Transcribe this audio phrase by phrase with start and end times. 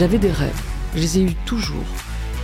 [0.00, 0.62] J'avais des rêves,
[0.94, 1.84] je les ai eus toujours.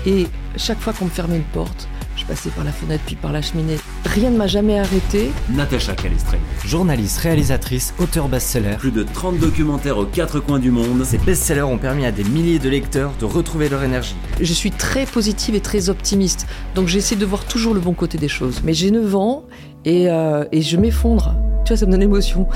[0.05, 0.27] Et
[0.59, 3.41] chaque fois qu'on me fermait une porte, je passais par la fenêtre puis par la
[3.41, 3.79] cheminée.
[4.05, 5.31] Rien ne m'a jamais arrêté.
[5.49, 6.39] Natacha Calestré.
[6.67, 8.77] Journaliste, réalisatrice, auteur best-seller.
[8.79, 11.03] Plus de 30 documentaires aux quatre coins du monde.
[11.03, 14.17] Ces best-sellers ont permis à des milliers de lecteurs de retrouver leur énergie.
[14.39, 16.47] Je suis très positive et très optimiste.
[16.75, 18.61] Donc j'essaie de voir toujours le bon côté des choses.
[18.65, 19.45] Mais j'ai 9 ans
[19.87, 21.35] et, euh, et je m'effondre.
[21.65, 22.49] Tu vois, ça me donne émotion.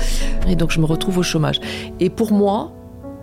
[0.47, 1.59] Et donc je me retrouve au chômage.
[1.99, 2.71] Et pour moi,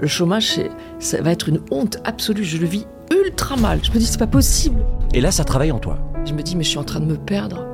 [0.01, 0.61] le chômage,
[0.99, 2.45] ça va être une honte absolue.
[2.45, 3.81] Je le vis ultra mal.
[3.83, 4.81] Je me dis, c'est pas possible.
[5.15, 5.99] Et là, ça travaille en toi.
[6.25, 7.67] Je me dis, mais je suis en train de me perdre.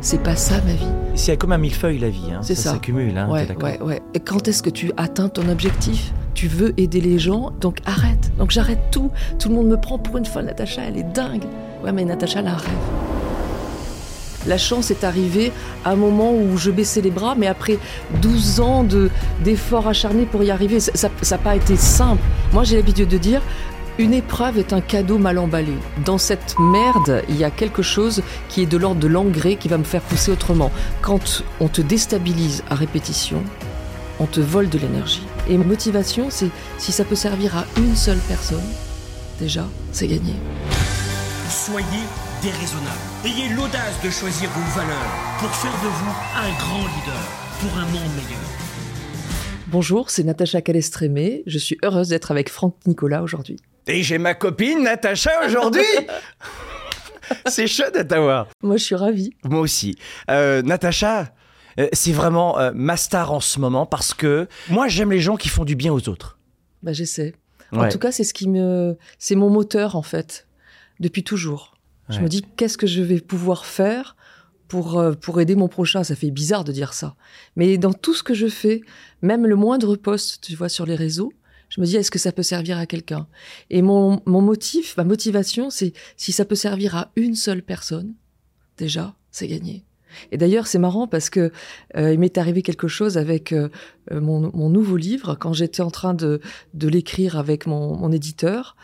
[0.00, 0.86] C'est pas ça ma vie.
[1.14, 2.32] C'est comme un millefeuille la vie.
[2.32, 2.40] Hein.
[2.42, 2.62] C'est ça.
[2.62, 3.16] Ça s'accumule.
[3.16, 4.02] Hein, ouais, ouais, ouais.
[4.14, 6.12] Et quand est-ce que tu atteins ton objectif?
[6.34, 8.32] Tu veux aider les gens, donc arrête.
[8.36, 9.10] Donc j'arrête tout.
[9.38, 10.46] Tout le monde me prend pour une folle.
[10.46, 11.44] Natacha, elle est dingue.
[11.84, 12.72] Ouais, mais Natacha, elle a un rêve.
[14.46, 15.52] La chance est arrivée
[15.84, 17.78] à un moment où je baissais les bras, mais après
[18.20, 19.10] 12 ans de,
[19.44, 22.22] d'efforts acharnés pour y arriver, ça n'a pas été simple.
[22.52, 23.42] Moi, j'ai l'habitude de dire,
[23.98, 25.74] une épreuve est un cadeau mal emballé.
[26.04, 29.68] Dans cette merde, il y a quelque chose qui est de l'ordre de l'engrais qui
[29.68, 30.70] va me faire pousser autrement.
[31.02, 33.42] Quand on te déstabilise à répétition,
[34.18, 35.26] on te vole de l'énergie.
[35.48, 38.64] Et motivation, c'est si ça peut servir à une seule personne,
[39.38, 40.34] déjà, c'est gagné.
[41.50, 42.06] Soyez
[42.42, 42.98] déraisonnable.
[43.24, 47.22] Ayez l'audace de choisir vos valeurs pour faire de vous un grand leader
[47.60, 48.40] pour un monde meilleur.
[49.68, 51.44] Bonjour, c'est Natacha Calestrémé.
[51.46, 53.58] Je suis heureuse d'être avec Franck Nicolas aujourd'hui.
[53.86, 55.84] Et j'ai ma copine Natacha aujourd'hui
[57.46, 58.48] C'est chouette de t'avoir.
[58.60, 59.30] Moi, je suis ravie.
[59.44, 59.96] Moi aussi.
[60.28, 61.32] Euh, Natacha,
[61.78, 65.36] euh, c'est vraiment euh, ma star en ce moment parce que moi, j'aime les gens
[65.36, 66.38] qui font du bien aux autres.
[66.82, 67.34] Bah, j'essaie.
[67.70, 70.48] En tout cas, c'est ce qui me, c'est mon moteur en fait,
[71.00, 71.72] depuis toujours.
[72.12, 72.22] Je Ouais.
[72.24, 74.16] me dis qu'est-ce que je vais pouvoir faire
[74.68, 76.04] pour euh, pour aider mon prochain?
[76.04, 77.16] Ça fait bizarre de dire ça,
[77.56, 78.82] mais dans tout ce que je fais,
[79.22, 81.32] même le moindre post, tu vois, sur les réseaux,
[81.70, 83.26] je me dis est-ce que ça peut servir à quelqu'un?
[83.70, 88.14] Et mon mon motif, ma motivation, c'est si ça peut servir à une seule personne,
[88.76, 89.84] déjà, c'est gagné.
[90.30, 91.52] Et d'ailleurs, c'est marrant parce que
[91.96, 93.68] euh, il m'est arrivé quelque chose avec euh,
[94.10, 96.40] mon, nouveau livre quand j'étais en train de,
[96.74, 98.76] l'écrire avec mon, éditeur.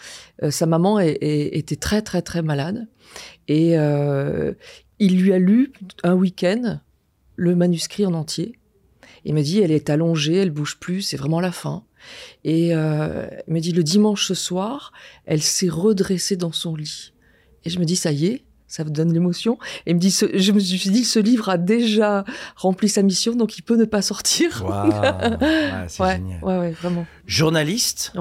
[0.42, 2.86] Euh, sa maman était très très très malade
[3.46, 3.74] et
[4.98, 5.72] il lui a lu
[6.02, 6.80] un week-end
[7.36, 8.58] le manuscrit en entier.
[9.24, 11.84] Il me dit elle est allongée, elle bouge plus, c'est vraiment la fin.
[12.44, 14.92] Et il me dit le dimanche soir,
[15.24, 17.12] elle s'est redressée dans son lit.
[17.64, 19.58] Et je me dis ça y est, ça me donne l'émotion.
[19.86, 22.24] Et me dit, ce- je me suis dit, ce livre a déjà
[22.54, 24.62] rempli sa mission, donc il peut ne pas sortir.
[24.68, 26.44] Ouais, c'est ouais, génial.
[26.44, 27.06] ouais, ouais, vraiment.
[27.26, 28.12] Journaliste,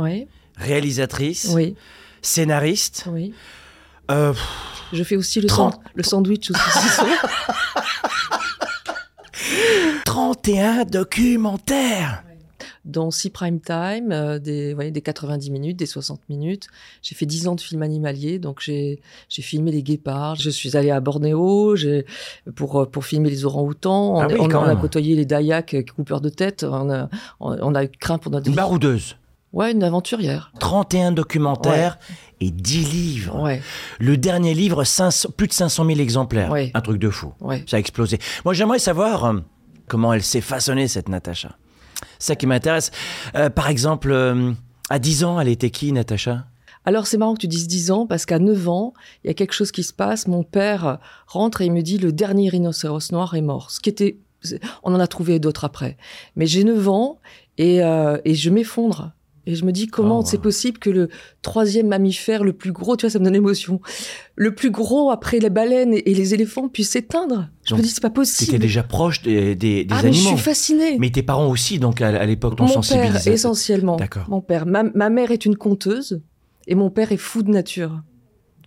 [0.57, 1.75] réalisatrice, oui,
[2.21, 3.05] scénariste.
[3.11, 3.33] oui.
[4.09, 4.33] euh,
[4.93, 5.73] Je fais aussi le, Trente.
[5.75, 6.61] san- le sandwich aussi.
[6.79, 7.07] ce soir.
[10.05, 12.23] 31 documentaires.
[12.87, 16.67] Dans Six Prime Time, euh, des, ouais, des 90 minutes, des 60 minutes.
[17.01, 18.99] J'ai fait 10 ans de film animalier, donc j'ai
[19.29, 20.35] filmé les guépards.
[20.35, 21.75] Je suis allée à Bornéo
[22.55, 24.15] pour, pour filmer les orang-outans.
[24.15, 26.63] On, Ah oui, on- a côtoyé les Dayaks coupeurs de tête.
[26.63, 27.09] On a,
[27.39, 28.57] on, on a eu craint pour notre Une vie.
[28.57, 29.17] baroudeuse.
[29.53, 30.51] Ouais, une aventurière.
[30.59, 31.97] 31 documentaires
[32.41, 33.41] et 10 livres.
[33.41, 33.61] Ouais,
[33.99, 36.51] Le dernier livre, 500 plus de 500 000 exemplaires.
[36.51, 36.69] Ouais.
[36.73, 37.33] Un truc de fou.
[37.65, 38.19] Ça a explosé.
[38.45, 39.39] Moi, j'aimerais savoir euh,
[39.87, 41.55] comment elle s'est façonnée, cette Natacha.
[42.19, 42.91] Ça qui m'intéresse.
[43.35, 44.53] Euh, par exemple, euh,
[44.89, 46.45] à 10 ans, elle était qui, Natacha?
[46.85, 48.93] Alors c'est marrant que tu dises 10 ans parce qu'à 9 ans,
[49.23, 50.27] il y a quelque chose qui se passe.
[50.27, 53.71] Mon père rentre et il me dit le dernier rhinocéros noir est mort.
[53.71, 54.19] Ce qui était,
[54.83, 55.97] on en a trouvé d'autres après.
[56.37, 57.19] Mais j'ai 9 ans
[57.57, 59.11] et, euh, et je m'effondre.
[59.49, 61.07] Et je me dis comment Oh, c'est possible que le
[61.41, 63.79] troisième mammifère le plus gros, tu vois, ça me donne émotion,
[64.35, 67.47] le plus gros après les baleines et, et les éléphants puisse s'éteindre?
[67.63, 68.49] Je Donc, me dis c'est pas possible.
[68.51, 70.35] étais déjà proche des, des, des ah mais je animaux.
[70.35, 70.97] suis fascinée.
[70.99, 73.23] Mais tes parents aussi, donc à, à l'époque, t'ont Mon sensibilisé.
[73.23, 73.95] père, essentiellement.
[73.95, 74.25] D'accord.
[74.29, 74.65] Mon père.
[74.65, 76.21] Ma, ma mère est une conteuse
[76.67, 78.01] et mon père est fou de nature.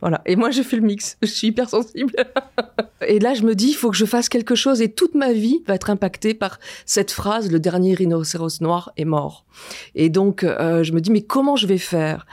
[0.01, 0.23] Voilà.
[0.25, 1.19] Et moi, je fais le mix.
[1.23, 2.15] Je suis hyper sensible.
[3.07, 5.35] et là, je me dis, il faut que je fasse quelque chose et toute ma
[5.35, 9.45] vie va être impactée par cette phrase, le dernier rhinocéros noir est mort.
[9.95, 12.27] Et donc, euh, je me dis, mais comment je vais faire?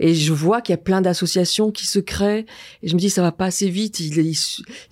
[0.00, 2.46] Et je vois qu'il y a plein d'associations qui se créent.
[2.82, 3.98] Et je me dis, ça va pas assez vite.
[3.98, 4.38] Ils, ils,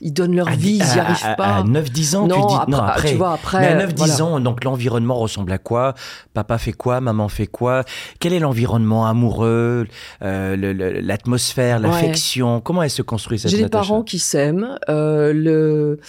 [0.00, 1.46] ils donnent leur À vie, ils n'y arrivent à- pas.
[1.58, 2.54] À 9-10 ans, non, tu dis.
[2.54, 3.10] après, non, après.
[3.10, 3.60] tu vois, après.
[3.76, 4.24] Mais à 9-10 voilà.
[4.24, 5.94] ans, donc l'environnement ressemble à quoi?
[6.34, 7.00] Papa fait quoi?
[7.00, 7.84] Maman fait quoi?
[8.18, 9.86] Quel est l'environnement amoureux?
[10.22, 10.56] Euh,
[11.02, 12.60] L'atmosphère, l'affection?
[12.60, 16.00] Comment elle se construit cette J'ai des parents qui s'aiment, euh, le,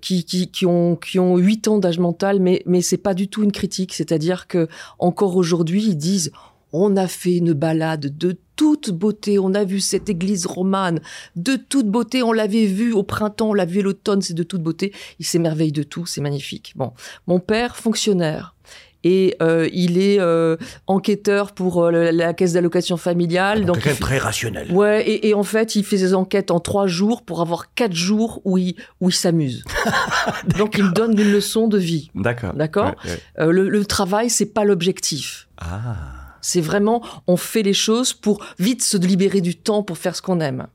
[0.00, 3.28] qui, qui, qui ont qui ont huit ans d'âge mental, mais mais c'est pas du
[3.28, 3.94] tout une critique.
[3.94, 4.68] C'est-à-dire que
[5.08, 6.32] encore aujourd'hui, ils disent
[6.70, 11.00] on a fait une balade de toute beauté, on a vu cette église romane
[11.34, 14.62] de toute beauté, on l'avait vue au printemps, on l'a vue l'automne, c'est de toute
[14.62, 14.92] beauté.
[15.18, 16.74] Ils s'émerveillent de tout, c'est magnifique.
[16.76, 16.92] Bon,
[17.26, 18.54] mon père fonctionnaire
[19.04, 20.56] et euh, il est euh,
[20.86, 23.64] enquêteur pour euh, la, la caisse d'allocation familiale.
[23.64, 24.72] Donc, il quelqu'un de fait- très rationnel.
[24.72, 27.94] Ouais, et, et en fait, il fait ses enquêtes en trois jours pour avoir quatre
[27.94, 29.62] jours où il, où il s'amuse.
[30.58, 32.10] Donc, il me donne une leçon de vie.
[32.14, 32.54] D'accord.
[32.54, 32.94] D'accord.
[33.04, 33.52] Ouais, ouais.
[33.52, 35.48] Le, le travail, c'est pas l'objectif.
[35.58, 35.96] Ah.
[36.40, 40.22] C'est vraiment, on fait les choses pour vite se libérer du temps pour faire ce
[40.22, 40.66] qu'on aime.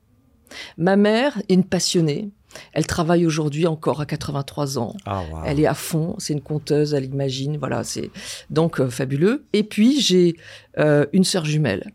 [0.78, 2.30] Ma mère est une passionnée.
[2.74, 4.96] Elle travaille aujourd'hui encore à 83 ans.
[5.06, 5.40] Ah, wow.
[5.46, 8.12] Elle est à fond, c'est une conteuse, elle imagine, voilà, c'est
[8.50, 9.46] donc euh, fabuleux.
[9.54, 10.36] Et puis j'ai
[10.80, 11.92] euh, une sœur jumelle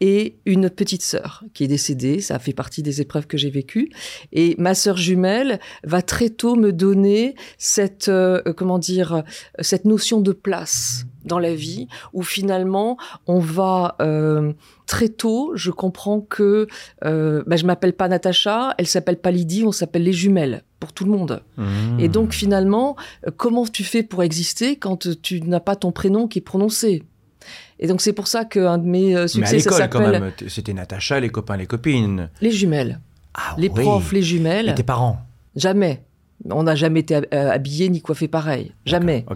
[0.00, 3.90] et une petite sœur qui est décédée, ça fait partie des épreuves que j'ai vécues.
[4.32, 9.22] Et ma sœur jumelle va très tôt me donner cette, euh, comment dire,
[9.60, 12.96] cette notion de place dans la vie, où finalement
[13.26, 14.52] on va euh,
[14.86, 16.66] très tôt, je comprends que
[17.04, 20.92] euh, bah, je m'appelle pas Natacha, elle s'appelle pas Lydie, on s'appelle les jumelles pour
[20.92, 21.42] tout le monde.
[21.58, 22.00] Mmh.
[22.00, 22.96] Et donc finalement,
[23.26, 27.02] euh, comment tu fais pour exister quand tu n'as pas ton prénom qui est prononcé?
[27.78, 30.10] Et donc c'est pour ça qu'un de mes euh, Mais à succès, ça l'école, quand
[30.10, 32.28] même, c'était Natacha, les copains, les copines.
[32.40, 33.00] les jumelles.
[33.34, 33.80] Ah, Les oui.
[33.82, 35.20] profs, les Et jumelles, tes parents?
[35.56, 36.02] jamais.
[36.48, 38.72] On n'a jamais été euh, habillés ni coiffés pareil.
[38.86, 39.26] Jamais.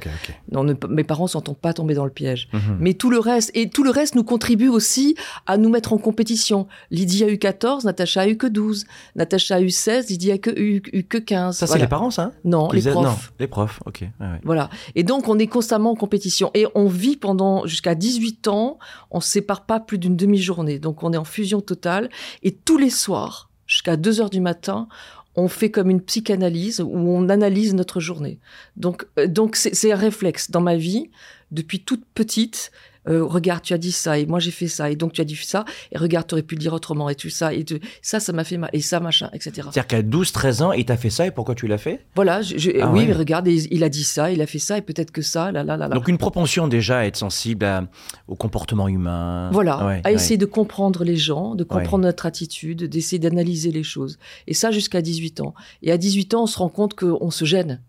[0.51, 2.49] Non, ne- mes parents sont pas tombés dans le piège.
[2.53, 2.77] Mhm.
[2.81, 5.15] Mais tout le reste, et tout le reste nous contribue aussi
[5.47, 6.67] à nous mettre en compétition.
[6.91, 8.87] Lydie a eu 14, Natacha a eu que 12.
[9.17, 11.59] Natacha a eu 16, Lydie a que, eu, eu que 15.
[11.59, 12.33] Ça, c'est les parents, ça hein?
[12.45, 13.05] Non, les profs.
[13.05, 14.01] Non, les profs, ok.
[14.03, 14.27] ouais.
[14.45, 14.71] Voilà.
[14.95, 16.51] Et donc, on est constamment en compétition.
[16.55, 18.79] Et on vit pendant jusqu'à 18 ans,
[19.11, 20.79] on se sépare pas plus d'une demi-journée.
[20.79, 22.09] Donc, on est en fusion totale.
[22.43, 24.89] Et tous les soirs, jusqu'à 2 heures du matin,
[25.37, 28.39] on fait comme une psychanalyse où on analyse notre journée.
[28.77, 31.11] Donc, euh, donc c'est c'est un réflexe dans ma vie,
[31.51, 32.71] depuis toute petite.
[33.09, 35.25] Euh, regarde, tu as dit ça, et moi j'ai fait ça, et donc tu as
[35.25, 37.81] dit ça, et regarde, tu aurais pu le dire autrement, et tout ça, et tu-
[38.03, 39.53] ça, ça m'a fait mal, et ça, machin, etc.
[39.71, 42.05] C'est-à-dire qu'à 12-13 ans, il t'a fait ça et pourquoi tu l'as fait?
[42.15, 43.07] Voilà, je, je- Ah oui, ouais.
[43.07, 45.63] mais regarde, il a dit ça, il a fait ça, et peut-être que ça, là,
[45.65, 45.95] là, là, là.
[45.95, 47.87] Donc une propension déjà à être sensible à-
[48.29, 49.51] au comportement humain.
[49.53, 50.15] Voilà, Ouais, à ouais.
[50.15, 54.19] essayer de comprendre les gens, de comprendre notre attitude, d'essayer d'analyser les choses.
[54.47, 55.55] Et ça jusqu'à 18 ans.
[55.83, 57.81] Et à 18 ans, on se rend compte qu'on se gêne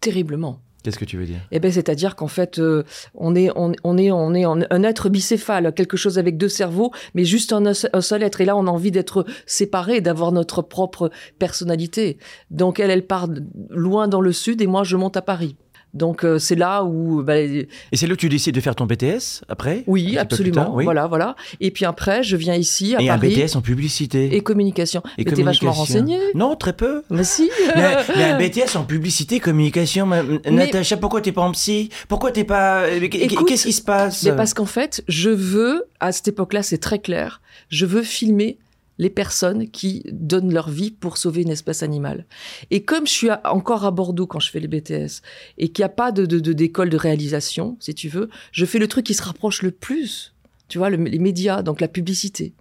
[0.00, 0.60] terriblement.
[0.82, 1.40] Qu'est-ce que tu veux dire?
[1.50, 2.84] Eh ben, c'est-à-dire qu'en fait, euh,
[3.14, 6.90] on est, on, on est, on est un être bicéphale, quelque chose avec deux cerveaux,
[7.14, 8.40] mais juste un, un seul être.
[8.40, 12.18] Et là, on a envie d'être séparés, d'avoir notre propre personnalité.
[12.50, 13.28] Donc, elle, elle part
[13.68, 15.56] loin dans le sud, et moi, je monte à Paris.
[15.92, 18.86] Donc, euh, c'est là où, bah, Et c'est là que tu décides de faire ton
[18.86, 19.78] BTS après?
[19.78, 20.54] Un oui, absolument.
[20.64, 20.84] tard, oui.
[20.84, 21.34] Voilà, voilà.
[21.60, 23.34] Et puis après, je viens ici à Et un Paris.
[23.34, 24.34] BTS en publicité.
[24.36, 25.02] Et communication.
[25.18, 26.18] Et mais t'es vachement renseigné.
[26.34, 27.02] Non, très peu.
[27.10, 27.50] Mais si.
[27.76, 31.90] mais, mais un BTS en publicité, communication, ma- Natacha, pourquoi t'es pas en psy?
[32.08, 32.82] Pourquoi t'es pas...
[32.82, 34.22] euh, Qu'est-ce qui se passe?
[34.24, 38.58] Mais parce qu'en fait, je veux, à cette époque-là, c'est très clair, je veux filmer
[39.00, 42.26] les personnes qui donnent leur vie pour sauver une espèce animale.
[42.70, 45.22] Et comme je suis à- encore à Bordeaux quand je fais les BTS
[45.58, 48.64] et qu'il n'y a pas de, de, de- d'école de réalisation, si tu veux, je
[48.66, 50.34] fais le truc qui se rapproche le plus.
[50.68, 52.52] Tu vois, le- les médias, donc la publicité,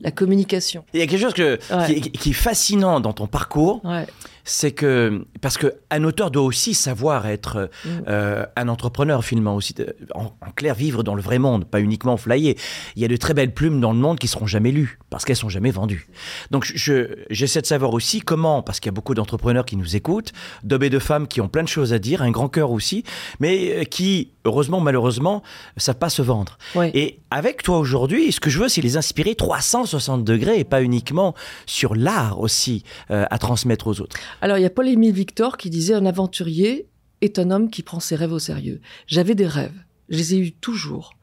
[0.00, 0.84] la communication.
[0.92, 2.00] Il y a quelque chose que, Ouais.
[2.00, 4.06] qui, qui est fascinant dans ton parcours, Ouais.
[4.48, 7.88] C'est que parce que un auteur doit aussi savoir être Mm.
[8.08, 9.74] euh, un entrepreneur finalement aussi
[10.14, 12.54] en, en clair vivre dans le vrai monde pas uniquement flyer
[12.94, 15.24] il y a de très belles plumes dans le monde qui seront jamais lues parce
[15.24, 16.06] qu'elles sont jamais vendues
[16.52, 19.96] donc je j'essaie de savoir aussi comment parce qu'il y a beaucoup d'entrepreneurs qui nous
[19.96, 20.32] écoutent
[20.62, 23.02] d'hommes et de femmes qui ont plein de choses à dire un grand cœur aussi
[23.40, 25.42] mais euh, qui heureusement malheureusement
[25.76, 26.90] savent pas se vendre Ouais.
[26.94, 30.82] et avec toi aujourd'hui, ce que je veux, c'est les inspirer 360 degrés et pas
[30.82, 31.34] uniquement
[31.66, 34.16] sur l'art aussi euh, à transmettre aux autres.
[34.40, 36.88] Alors, il y a Paul-Émile Victor qui disait Un aventurier
[37.20, 38.80] est un homme qui prend ses rêves au sérieux.
[39.06, 41.14] J'avais des rêves, je les ai eus toujours.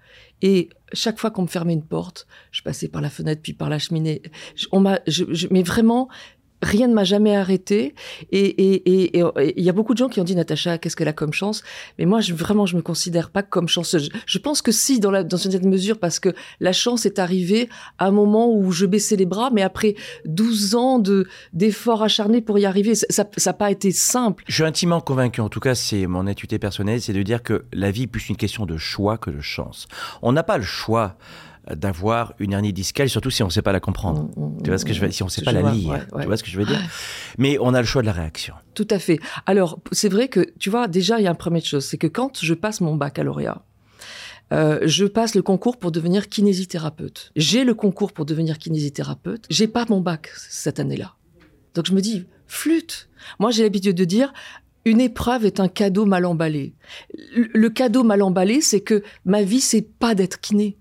[0.42, 3.70] Et chaque fois qu'on me fermait une porte, je passais par la fenêtre puis par
[3.70, 4.22] la cheminée.
[4.72, 5.00] On m'a,
[5.52, 6.10] mais vraiment,
[6.64, 7.94] rien ne m'a jamais arrêté.
[8.32, 8.84] Et
[9.58, 11.64] il y a beaucoup de gens qui ont dit Natacha, qu'est-ce qu'elle a comme chance?
[12.00, 14.10] Mais moi, je, vraiment, je me considère pas comme chanceuse.
[14.26, 16.30] Je, pense que si, dans une certaine mesure, parce que
[16.60, 20.76] la chance est arrivée à un moment où je baissais les bras, mais après 12
[20.76, 24.44] ans de d'efforts acharnés pour y arriver, ça n'a pas été simple.
[24.48, 27.66] Je suis intimement convaincu, en tout cas c'est mon attitude personnelle, c'est de dire que
[27.74, 29.88] la vie est plus une question de choix que de chance.
[30.22, 31.18] On n'a pas le choix
[31.72, 34.30] d'avoir une hernie discale, surtout si on ne sait pas la comprendre.
[34.64, 35.90] Tu vois ce que je veux dire Si on ne sait pas la vois, lire,
[35.90, 36.22] ouais, ouais.
[36.22, 36.82] tu vois ce que je veux dire
[37.38, 38.54] Mais on a le choix de la réaction.
[38.74, 39.20] Tout à fait.
[39.46, 42.08] Alors, c'est vrai que, tu vois, déjà, il y a une première chose, c'est que
[42.08, 43.64] quand je passe mon baccalauréat,
[44.52, 47.32] euh, je passe le concours pour devenir kinésithérapeute.
[47.36, 49.46] J'ai le concours pour devenir kinésithérapeute.
[49.50, 51.16] J'ai pas mon bac cette année-là.
[51.74, 53.10] Donc je me dis, flûte.
[53.40, 54.34] Moi, j'ai l'habitude de dire,
[54.86, 56.76] une épreuve est un cadeau mal emballé.
[57.36, 60.78] Le, le cadeau mal emballé, c'est que ma vie, c'est pas d'être kiné.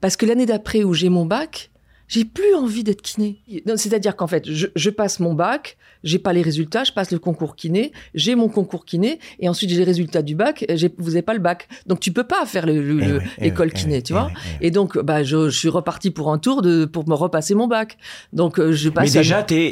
[0.00, 1.70] Parce que l'année d'après où j'ai mon bac,
[2.06, 3.40] J'ai plus envie d'être kiné.
[3.76, 7.18] C'est-à-dire qu'en fait, je, je passe mon bac, j'ai pas les résultats, je passe le
[7.18, 10.66] concours kiné, j'ai mon concours kiné, et ensuite j'ai les résultats du bac,
[10.98, 11.66] vous avez pas le bac.
[11.86, 14.30] Donc tu peux pas faire Eh eh l'école ouais, kiné, eh tu vois.
[14.60, 14.66] eh.
[14.66, 17.68] Et donc, bah, je, je suis reparti pour un tour de, pour me repasser mon
[17.68, 17.96] bac.
[18.34, 19.12] Donc, euh, je Mais passe.
[19.12, 19.70] déjà, t'es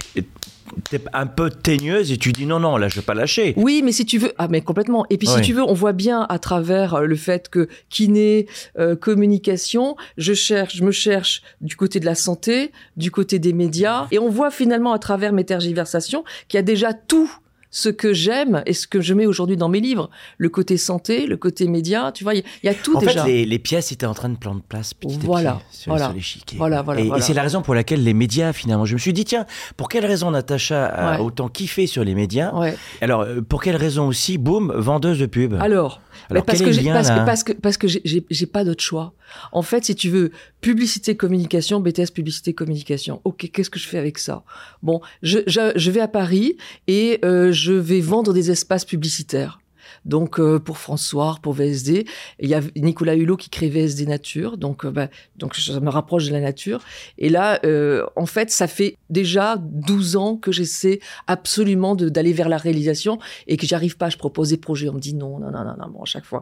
[0.93, 3.55] es un peu teigneuse et tu dis non, non, là, je vais pas lâcher.
[3.57, 5.07] Oui, mais si tu veux, ah mais complètement.
[5.11, 8.47] Et puis si tu veux, on voit bien à travers euh, le fait que kiné,
[8.79, 13.53] euh, communication, je cherche, je me cherche du côté de la santé, du côté des
[13.53, 17.31] médias, et on voit finalement à travers mes tergiversations qu'il y a déjà tout
[17.75, 21.27] ce que j'aime et ce que je mets aujourd'hui dans mes livres, le côté santé,
[21.27, 23.25] le côté média, tu vois, il y, a- il y a tout En déjà.
[23.25, 25.91] fait, les, les pièces étaient en train de prendre place petit Voilà, à petit sur,
[25.93, 26.05] voilà.
[26.07, 26.59] sur l'échiquier.
[26.59, 29.25] Voilà, voilà, et, c'est la raison pour laquelle les médias, finalement, je me suis dit,
[29.25, 29.47] tiens,
[29.79, 31.25] pour quelle raison Natacha a Ouais.
[31.25, 32.53] autant kiffé sur les médias?
[32.55, 32.77] Ouais.
[33.01, 36.01] Alors, euh, pour quelle raison aussi, boum, vendeuse de pub Alors,
[36.31, 38.47] Alors, parce quel que est lien, parce que parce que parce que j'ai- j'ai j'ai
[38.47, 39.15] pas d'autre choix.
[39.53, 43.21] En fait, si tu veux publicité communication, BTS publicité communication.
[43.25, 44.45] Ok, qu'est-ce que je fais avec ça?
[44.83, 49.59] Bon, je, je je vais à Paris et euh, je vais vendre des espaces publicitaires.
[50.05, 52.07] Donc euh, pour François, pour VSD,
[52.41, 55.91] il y a Nicolas Hulot qui crée VSD Nature, donc euh, bah, donc je me
[55.91, 56.81] rapproche de la nature.
[57.19, 62.49] Et là, euh, en fait, ça fait déjà 12 ans que j'essaie absolument d'aller vers
[62.49, 64.09] la réalisation et que j'arrive pas.
[64.09, 66.25] Je propose des projets, on me dit non, non, non, non, non, bon, à chaque
[66.25, 66.41] fois.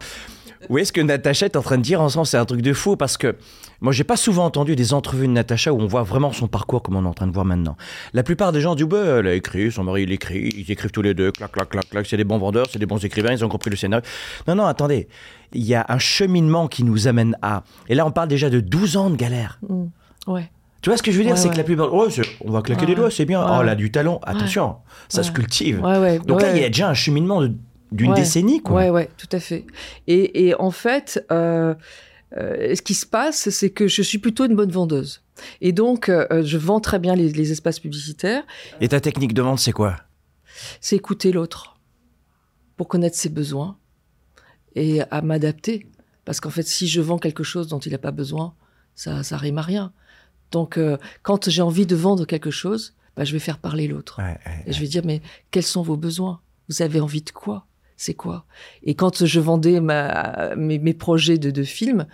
[0.68, 2.96] Où est-ce que Natacha est en train de dire ensemble C'est un truc de fou
[2.96, 3.36] parce que
[3.80, 6.82] moi, j'ai pas souvent entendu des entrevues de Natacha où on voit vraiment son parcours
[6.82, 7.76] comme on est en train de voir maintenant.
[8.12, 10.90] La plupart des gens disent bah, elle a écrit, son mari il écrit, ils écrivent
[10.90, 13.32] tous les deux, clac, clac, clac, clac, c'est des bons vendeurs, c'est des bons écrivains,
[13.32, 14.04] ils ont compris le scénario.
[14.46, 15.08] Non, non, attendez,
[15.52, 17.62] il y a un cheminement qui nous amène à.
[17.88, 19.58] Et là, on parle déjà de 12 ans de galère.
[19.68, 19.84] Mm.
[20.26, 20.50] Ouais.
[20.82, 21.32] Tu vois ce que je veux dire?
[21.32, 21.54] Ouais, C'est ouais.
[21.54, 21.92] que la plupart.
[21.92, 22.08] Oh,
[22.42, 23.42] on va claquer Ouais, des doigts, c'est bien.
[23.42, 24.20] Oh, a du talent.
[24.24, 24.76] Attention,
[25.08, 25.80] ça se cultive.
[26.26, 27.42] Donc là, il y a déjà un cheminement
[27.92, 28.76] d'une décennie, quoi.
[28.76, 29.66] Ouais, ouais, tout à fait.
[30.06, 31.74] Et, et en fait, euh,
[32.36, 35.22] euh, ce qui se passe, c'est que je suis plutôt une bonne vendeuse.
[35.60, 38.44] Et donc, euh, je vends très bien les, les espaces publicitaires.
[38.80, 39.96] Et ta technique de vente, c'est quoi?
[40.80, 41.78] C'est écouter l'autre
[42.76, 43.78] pour connaître ses besoins
[44.74, 45.86] et à m'adapter.
[46.24, 48.54] Parce qu'en fait, si je vends quelque chose dont il n'a pas besoin,
[48.94, 49.92] ça, ça rime à rien.
[50.50, 54.18] Donc, euh, quand j'ai envie de vendre quelque chose, bah, je vais faire parler l'autre.
[54.18, 56.40] Ouais, ouais, Et je vais dire, mais quels sont vos besoins?
[56.68, 57.66] Vous avez envie de quoi?
[58.02, 58.46] C'est quoi?
[58.82, 62.06] Et quand je vendais ma, mes, mes projets de, de films,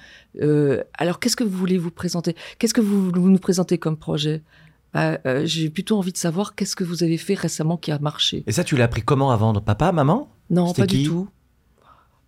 [0.42, 2.34] euh, alors qu'est-ce que vous voulez vous présenter?
[2.58, 4.42] Qu'est-ce que vous, vous nous présentez comme projet?
[4.92, 8.00] Bah, euh, J'ai plutôt envie de savoir qu'est-ce que vous avez fait récemment qui a
[8.00, 8.42] marché.
[8.48, 9.60] Et ça, tu l'as appris comment à vendre?
[9.60, 10.28] Papa, maman?
[10.50, 11.28] Non, pas du tout.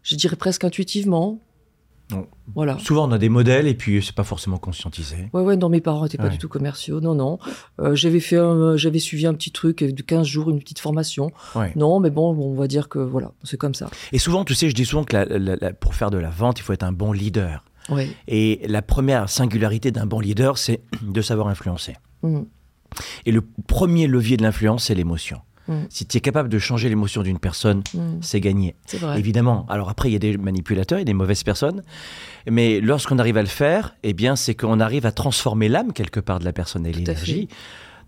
[0.04, 1.40] Je dirais presque intuitivement.
[2.10, 2.26] Non.
[2.54, 2.78] Voilà.
[2.78, 5.28] Souvent, on a des modèles et puis c'est pas forcément conscientisé.
[5.34, 6.30] Ouais, ouais, non, mes parents n'étaient pas Ouais.
[6.30, 7.00] du tout commerciaux.
[7.00, 7.38] Non, non.
[7.80, 11.30] Euh, j'avais fait, un- j'avais suivi un petit truc de 15 jours, une petite formation.
[11.54, 11.72] Ouais.
[11.76, 13.90] Non, mais bon, on va dire que voilà, c'est comme ça.
[14.12, 16.30] Et souvent, tu sais, je dis souvent que la- la- la- pour faire de la
[16.30, 17.62] vente, il faut être un bon leader.
[17.90, 18.08] Ouais.
[18.26, 21.94] Et la première singularité d'un bon leader, c'est de savoir influencer.
[22.22, 22.40] Mm.
[23.26, 25.40] Et le premier levier de l'influence, c'est l'émotion.
[25.68, 25.74] Mm.
[25.90, 28.18] Si tu es capable de changer l'émotion d'une personne, Mm.
[28.22, 28.74] c'est gagné.
[28.94, 29.18] Vrai.
[29.18, 29.66] Évidemment.
[29.68, 31.82] Alors après, il y a des manipulateurs, il y a des mauvaises personnes.
[32.50, 36.20] Mais lorsqu'on arrive à le faire, eh bien, c'est qu'on arrive à transformer l'âme quelque
[36.20, 37.48] part de la personne et l'énergie.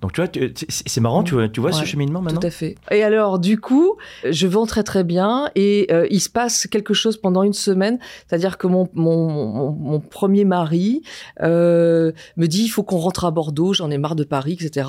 [0.00, 0.30] Donc tu vois,
[0.68, 2.40] c'est marrant, tu vois, tu vois ce cheminement maintenant?
[2.40, 2.76] Tout à fait.
[2.90, 3.96] Et alors, du coup,
[4.28, 7.98] je vends très très bien et euh, il se passe quelque chose pendant une semaine.
[8.26, 11.02] C'est-à-dire que mon, mon, mon, mon premier mari
[11.42, 14.88] euh, me dit il faut qu'on rentre à Bordeaux, j'en ai marre de Paris, etc.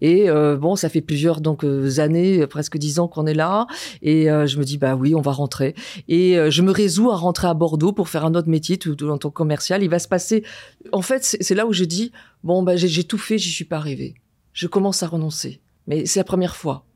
[0.00, 3.66] Et euh, bon, ça fait plusieurs donc euh, années, presque dix ans qu'on est là.
[4.00, 5.74] Et euh, je me dis bah oui, on va rentrer.
[6.06, 8.94] Et euh, je me résous à rentrer à Bordeaux pour faire un autre métier tout,
[8.94, 9.82] tout en tant que commercial.
[9.82, 10.44] Il va se passer.
[10.92, 12.12] En fait, c'est là où je dis
[12.44, 14.14] bon bah j'ai j'ai tout fait, j'y suis pas arrivé.
[14.52, 15.60] Je commence à renoncer.
[15.86, 16.86] Mais c'est la première fois.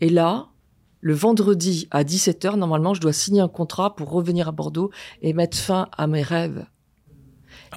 [0.00, 0.48] Et là,
[1.00, 4.90] le vendredi à 17h, normalement, je dois signer un contrat pour revenir à Bordeaux
[5.22, 6.66] et mettre fin à mes rêves.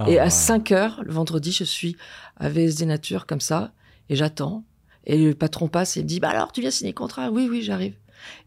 [0.07, 1.95] et Ah, à 5h, le vendredi, je suis
[2.37, 3.73] à VSD Nature, comme ça,
[4.09, 4.65] et j'attends.
[5.05, 7.31] Et le patron passe et me dit, bah alors, tu viens signer le contrat?
[7.31, 7.95] Oui, oui, j'arrive.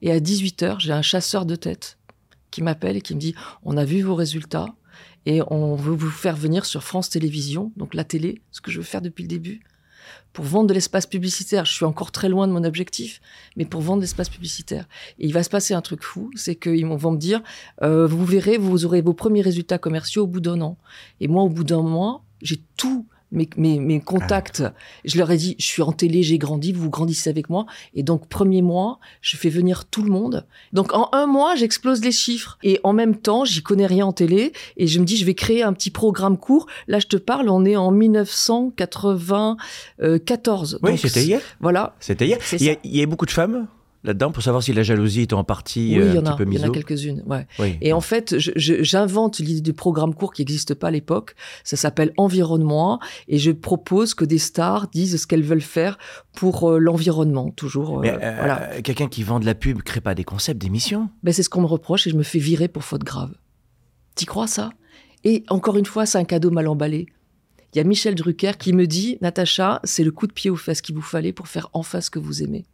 [0.02, 1.98] Et à 18h, j'ai un chasseur de tête
[2.50, 4.66] qui m'appelle et qui me dit, on a vu vos résultats
[5.26, 8.78] et on veut vous faire venir sur France Télévisions, donc la télé, ce que je
[8.78, 9.60] veux faire depuis le début
[10.32, 11.64] pour vendre de l'espace publicitaire.
[11.64, 13.20] Je suis encore très loin de mon objectif,
[13.56, 14.86] mais pour vendre de l'espace publicitaire.
[15.18, 17.42] Et il va se passer un truc fou, c'est qu'ils vont me dire,
[17.82, 20.76] euh, vous verrez, vous aurez vos premiers résultats commerciaux au bout d'un an.
[21.20, 23.06] Et moi, au bout d'un mois, j'ai tout.
[23.34, 24.62] Mes, mes, mes contacts,
[25.04, 27.66] je leur ai dit, je suis en télé, j'ai grandi, vous grandissez avec moi.
[27.94, 30.46] Et donc, premier mois, je fais venir tout le monde.
[30.72, 32.56] Donc, en un mois, j'explose les chiffres.
[32.62, 34.52] Et en même temps, j'y connais rien en télé.
[34.76, 36.66] Et je me dis, je vais créer un petit programme court.
[36.88, 40.78] Là, je te parle, on est en 1994.
[40.82, 41.40] Oui, c'était hier.
[41.60, 41.96] Voilà.
[42.00, 42.38] C'était hier.
[42.52, 43.66] Il y, a, il y a beaucoup de femmes?
[44.04, 46.36] Là-dedans pour savoir si la jalousie est en partie oui, euh, y un en a,
[46.36, 47.22] petit peu il y en mise a quelques-unes.
[47.26, 47.46] Ouais.
[47.58, 47.78] Oui.
[47.80, 51.34] Et en fait, j'invente l'idée du programme court qui n'existe pas à l'époque.
[51.64, 53.00] Ça s'appelle Environnement.
[53.28, 55.98] Et je propose que des stars disent ce qu'elles veulent faire
[56.34, 58.00] pour euh, l'environnement, toujours.
[58.00, 58.80] Mais euh, voilà.
[58.82, 61.08] quelqu'un qui vend de la pub crée pas des concepts d'émissions.
[61.22, 63.34] Ben, c'est ce qu'on me reproche et je me fais virer pour faute grave.
[64.14, 64.70] T'y crois ça?
[65.24, 67.06] Et encore une fois, c'est un cadeau mal emballé.
[67.72, 70.56] Il y a Michel Drucker qui me dit, Natacha, c'est le coup de pied aux
[70.56, 72.66] fesses qu'il vous fallait pour faire enfin ce que vous aimez.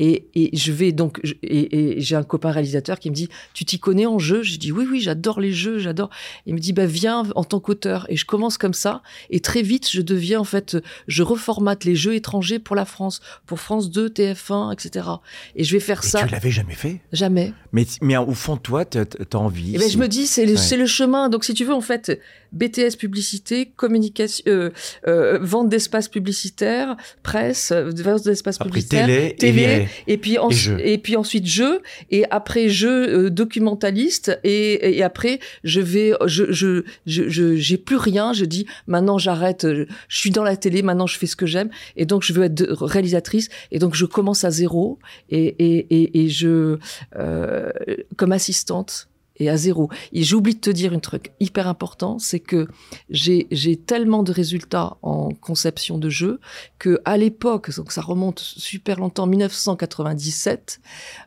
[0.00, 3.28] Et, et je vais donc, je- et, et j'ai un copain réalisateur qui me dit,
[3.52, 4.42] tu t'y connais en jeu?
[4.42, 6.10] Je dis oui, oui, j'adore les jeux, j'adore.
[6.46, 8.06] Il me dit, bah viens en tant qu'auteur.
[8.08, 11.94] Et je commence comme ça, et très vite, je deviens en fait, je reformate les
[11.94, 15.06] jeux étrangers pour la France, pour France 2, TF1, etc.
[15.54, 17.00] Et je vais faire Et ça tu l'avais jamais fait?
[17.12, 17.52] jamais.
[17.72, 19.04] Mais, mais au fond toi, t'as
[19.38, 19.72] envie.
[19.74, 20.56] Eh ben, je me dis, c'est le, Ouais.
[20.58, 21.28] c'est le chemin.
[21.28, 22.20] Donc, si tu veux, en fait,
[22.54, 24.70] BTS publicité, communication, euh,
[25.08, 29.88] euh, vente d'espace publicitaire, presse, vente d'espace publicitaire, télé, et télé, viré.
[30.06, 30.76] et puis, en- Et jeu.
[30.80, 31.80] et puis ensuite jeu,
[32.10, 37.76] et après jeu euh, documentaliste, et, et après je vais, je, je, je, je- j'ai
[37.78, 38.32] plus rien.
[38.32, 39.64] Je dis maintenant j'arrête.
[39.64, 42.32] euh, Je suis dans la télé, maintenant je fais ce que j'aime, et donc je
[42.32, 44.98] veux être réalisatrice, et donc je commence à zéro,
[45.30, 46.78] et et et, et je
[47.16, 47.70] euh,
[48.16, 49.88] comme assistante et à zéro.
[50.12, 52.68] Et j'oublie de te dire un truc hyper important, c'est que
[53.10, 56.38] j'ai j'ai tellement de résultats en conception de jeu
[56.78, 60.80] que à l'époque, donc ça remonte super longtemps, 1997,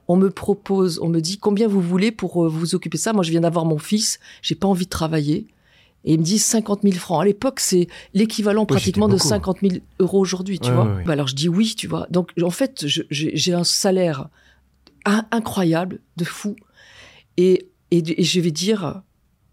[0.07, 3.13] on me propose, on me dit combien vous voulez pour euh, vous occuper de ça?
[3.13, 5.47] Moi, je viens d'avoir mon fils, j'ai pas envie de travailler.
[6.05, 7.21] Et ils me disent 50 000 francs.
[7.21, 9.57] À l'époque, c'est l'équivalent pratiquement de c'était beaucoup.
[9.57, 10.85] 50 000 euros aujourd'hui, tu Ouais, vois.
[10.85, 11.03] ouais, ouais.
[11.03, 12.07] Bah alors je dis oui, tu vois.
[12.09, 14.29] Donc en fait, je- j'ai j'ai un salaire
[15.05, 16.55] in- incroyable, de fou.
[17.35, 19.01] Et, et, je vais dire,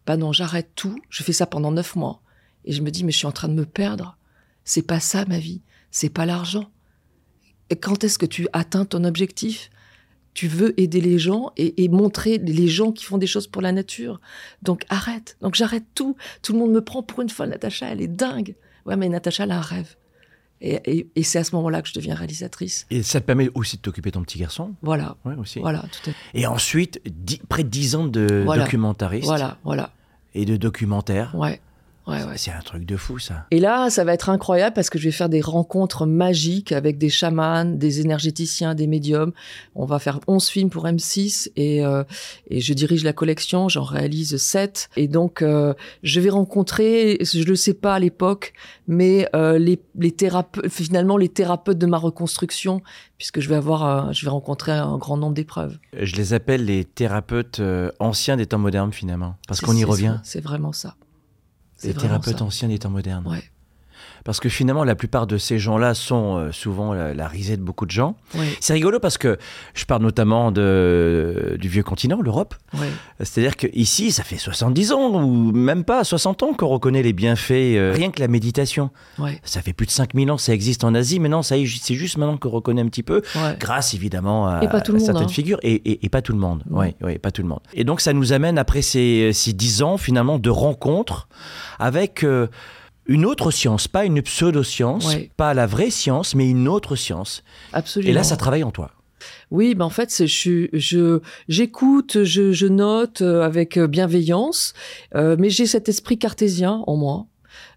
[0.07, 0.99] bah non, j'arrête tout.
[1.09, 2.23] Je fais ça pendant neuf mois.
[2.65, 4.19] Et je me dis, mais je suis en train de me perdre.
[4.65, 5.63] C'est pas ça ma vie.
[5.91, 6.71] C'est pas l'argent.
[7.81, 9.71] Quand est-ce que tu atteins ton objectif?
[10.33, 13.63] Tu veux aider les gens et, et montrer les gens qui font des choses pour
[13.63, 14.21] la nature.
[14.63, 15.37] Donc arrête.
[15.41, 16.17] Donc j'arrête tout.
[16.43, 17.51] Tout le monde me prend pour une folle.
[17.51, 18.57] Natacha, elle est dingue.
[18.85, 19.97] Ouais, mais Natacha, elle a un rêve.
[20.61, 22.87] Et, et- et c'est à ce moment-là que je deviens réalisatrice.
[22.91, 24.73] Et ça te permet aussi de t'occuper de ton petit garçon.
[24.83, 25.17] Voilà.
[25.25, 25.59] Ouais, aussi.
[25.61, 26.17] Voilà, tout à fait.
[26.33, 28.65] Et ensuite, dix- près de 10 ans de Voilà.
[28.65, 29.91] documentariste Voilà, voilà.
[30.35, 31.35] et de documentaire.
[31.35, 31.61] Ouais.
[32.07, 32.37] Ouais, ouais.
[32.37, 33.47] C'est un truc de fou, ça.
[33.51, 36.99] Et là, ça va être incroyable parce que je vais faire des rencontres magiques avec
[36.99, 39.33] des chamans, des énergéticiens, des médiums.
[39.75, 42.05] On va faire 11 films pour M6 et, euh,
[42.49, 44.91] et je dirige la collection, j'en réalise 7.
[44.97, 48.53] Et donc, euh, je vais rencontrer, je le sais pas à l'époque,
[48.87, 52.83] mais euh, les, les thérapeutes, finalement les thérapeutes de ma reconstruction,
[53.17, 55.79] puisque je vais avoir, un- je vais rencontrer un grand nombre d'épreuves.
[55.99, 59.37] Je les appelle les thérapeutes euh, anciens des temps modernes, finalement.
[59.49, 60.19] Parce qu'on y revient.
[60.23, 60.97] C'est vraiment ça.
[61.85, 63.27] Les thérapeutes anciens des temps modernes.
[63.27, 63.43] Ouais,
[64.25, 67.63] Parce que finalement, la plupart de ces gens-là sont euh, souvent la, la risée de
[67.63, 68.17] beaucoup de gens.
[68.35, 69.37] ouais, C'est rigolo parce que
[69.75, 72.55] je parle notamment de, du vieux continent, l'Europe.
[72.75, 72.89] ouais.
[73.21, 77.53] C'est-à-dire qu'ici, ça fait 70 ans, ou même pas 60 ans qu'on reconnaît les bienfaits,
[77.53, 78.91] euh, rien que la méditation.
[79.19, 81.65] ouais, Ça fait plus de 5000 ans, ça existe en Asie, mais non, ça y
[81.65, 83.23] est, c'est juste maintenant qu'on reconnaît un petit peu,
[83.61, 85.29] grâce évidemment à, monde, certaines hein.
[85.29, 86.63] figures, et, et- et pas tout le monde.
[86.71, 87.61] Ouais, pas tout le monde.
[87.75, 91.29] Et donc ça nous amène, après ces, ces 10 ans, finalement, de rencontres
[91.79, 92.47] avec euh,
[93.07, 95.31] une autre science, pas une pseudo-science, Ouais.
[95.37, 97.43] pas la vraie science, mais une autre science.
[97.73, 98.11] Absolument.
[98.11, 98.91] Et là, ça travaille en toi.
[99.51, 104.75] Oui, ben en fait, c'est- je je j'écoute, je, je note euh, avec euh, bienveillance,
[105.15, 107.27] euh, mais j'ai cet esprit cartésien en moi.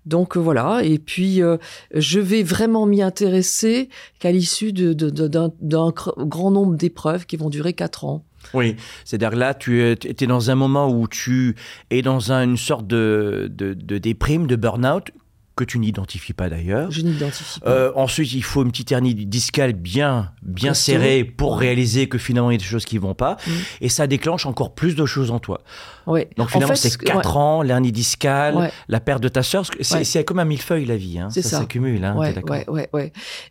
[0.06, 1.58] Donc euh, voilà, et puis euh,
[1.94, 5.28] je vais vraiment m'y intéresser qu'à l'issue de- de- de-
[5.62, 8.24] d'un grand nombre d'épreuves qui vont durer quatre ans.
[8.54, 9.96] Oui, c'est-à-dire là, tu es,
[10.28, 11.56] dans un moment où tu
[11.90, 15.12] es dans un- une sorte de, de, de déprime, de burn-out,
[15.58, 16.90] que tu n'identifies pas d'ailleurs.
[16.92, 17.70] Je n'identifie pas.
[17.70, 22.52] Euh, ensuite, il faut une petite hernie discale bien, bien serrée pour réaliser que finalement
[22.52, 23.38] il y a des choses qui vont pas.
[23.46, 23.52] Mm.
[23.82, 25.62] Et ça déclenche encore plus de choses en toi.
[26.06, 26.30] ouais.
[26.38, 28.72] Donc En finalement, fait, c'est ce que- 4 ans, l'hernie discale, Ouais.
[28.88, 29.66] la perte de ta sœur.
[29.82, 31.20] C'est comme un millefeuille la vie.
[31.20, 31.30] Hein.
[31.32, 32.04] Ça s'accumule.
[32.06, 32.16] Hein.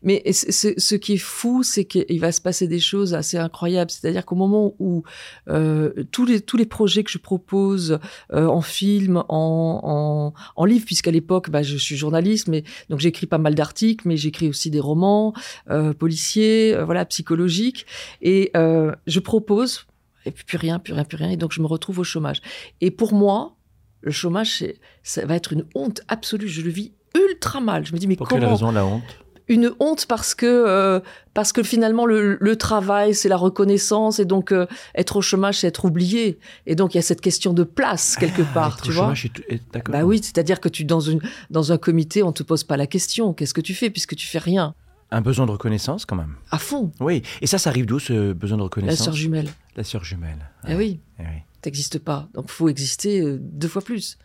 [0.02, 3.90] Mais ce qui est fou, c'est qu'il va se passer des choses assez incroyables.
[3.90, 5.02] C'est-à-dire qu'au moment où
[5.48, 7.98] euh, tous les tous les projets que je propose
[8.32, 13.00] euh, en film, en, en, en livre, puisqu'à l'époque, bah, je suis journaliste, mais donc
[13.00, 15.34] j'écris pas mal d'articles, mais j'écris aussi des romans
[15.70, 17.86] euh, policiers, euh, voilà, psychologiques,
[18.22, 19.86] et euh, je propose
[20.24, 22.42] et puis plus rien, plus rien, plus rien, et donc je me retrouve au chômage.
[22.80, 23.56] Et pour moi,
[24.00, 24.64] le chômage,
[25.02, 26.48] ça va être une honte absolue.
[26.48, 27.86] Je le vis ultra mal.
[27.86, 29.02] Je me dis mais Pour quelle raison la honte?
[29.48, 31.00] Une honte parce que euh,
[31.34, 35.58] parce que finalement le, le travail c'est la reconnaissance et donc euh, être au chômage
[35.60, 38.74] c'est être oublié et donc il y a cette question de place quelque Ah, part
[38.78, 39.30] être tu au vois chômage,
[39.72, 39.92] d'accord.
[39.92, 42.86] bah oui c'est-à-dire que tu dans une dans un comité on te pose pas la
[42.86, 44.74] question qu'est-ce que tu fais puisque tu fais rien?
[45.12, 46.34] Un besoin de reconnaissance quand même.
[46.50, 46.90] à fond.
[46.98, 47.22] Oui.
[47.40, 49.04] Et ça, ça arrive d'où ce besoin de La reconnaissance?
[49.04, 49.48] sœur jumelle.
[49.76, 50.50] La sœur jumelle.
[50.66, 51.42] Eh oui, Eh oui.
[51.62, 52.28] t'existes pas.
[52.34, 54.18] Donc, faut exister euh, deux fois plus.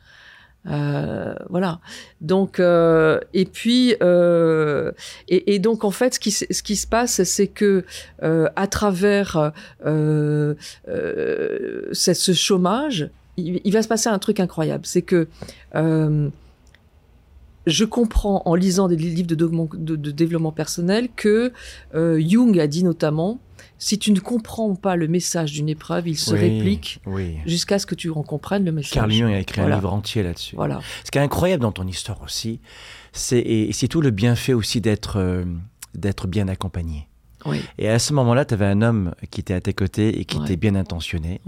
[0.67, 1.79] Euh, voilà.
[2.19, 4.91] Donc, euh, et puis, euh,
[5.27, 7.83] et, donc, en fait, ce qui, se passe, c'est que
[8.23, 9.51] euh, à travers
[9.85, 10.53] euh,
[11.91, 14.85] ce chômage, il, va se passer un truc incroyable.
[14.85, 15.27] C'est que
[17.67, 21.51] je comprends en lisant des livres de, développement personnel que
[21.93, 23.39] Jung a dit notamment
[23.83, 27.37] si tu ne comprends pas le message d'une épreuve, il se Oui, réplique Oui.
[27.47, 28.91] jusqu'à ce que tu en comprennes le message.
[28.91, 29.75] Carl Jung a écrit Voilà.
[29.75, 30.55] un livre entier là-dessus.
[30.55, 30.79] Voilà.
[31.03, 32.61] Ce qui est incroyable dans ton histoire aussi,
[33.11, 35.45] c'est et et c'est tout le bienfait aussi d'être euh,
[35.95, 37.07] d'être bien accompagné.
[37.45, 40.25] Oui, Et à ce moment-là, tu avais un homme qui était à tes côtés et
[40.25, 40.45] qui Ouais.
[40.45, 41.41] était bien intentionné,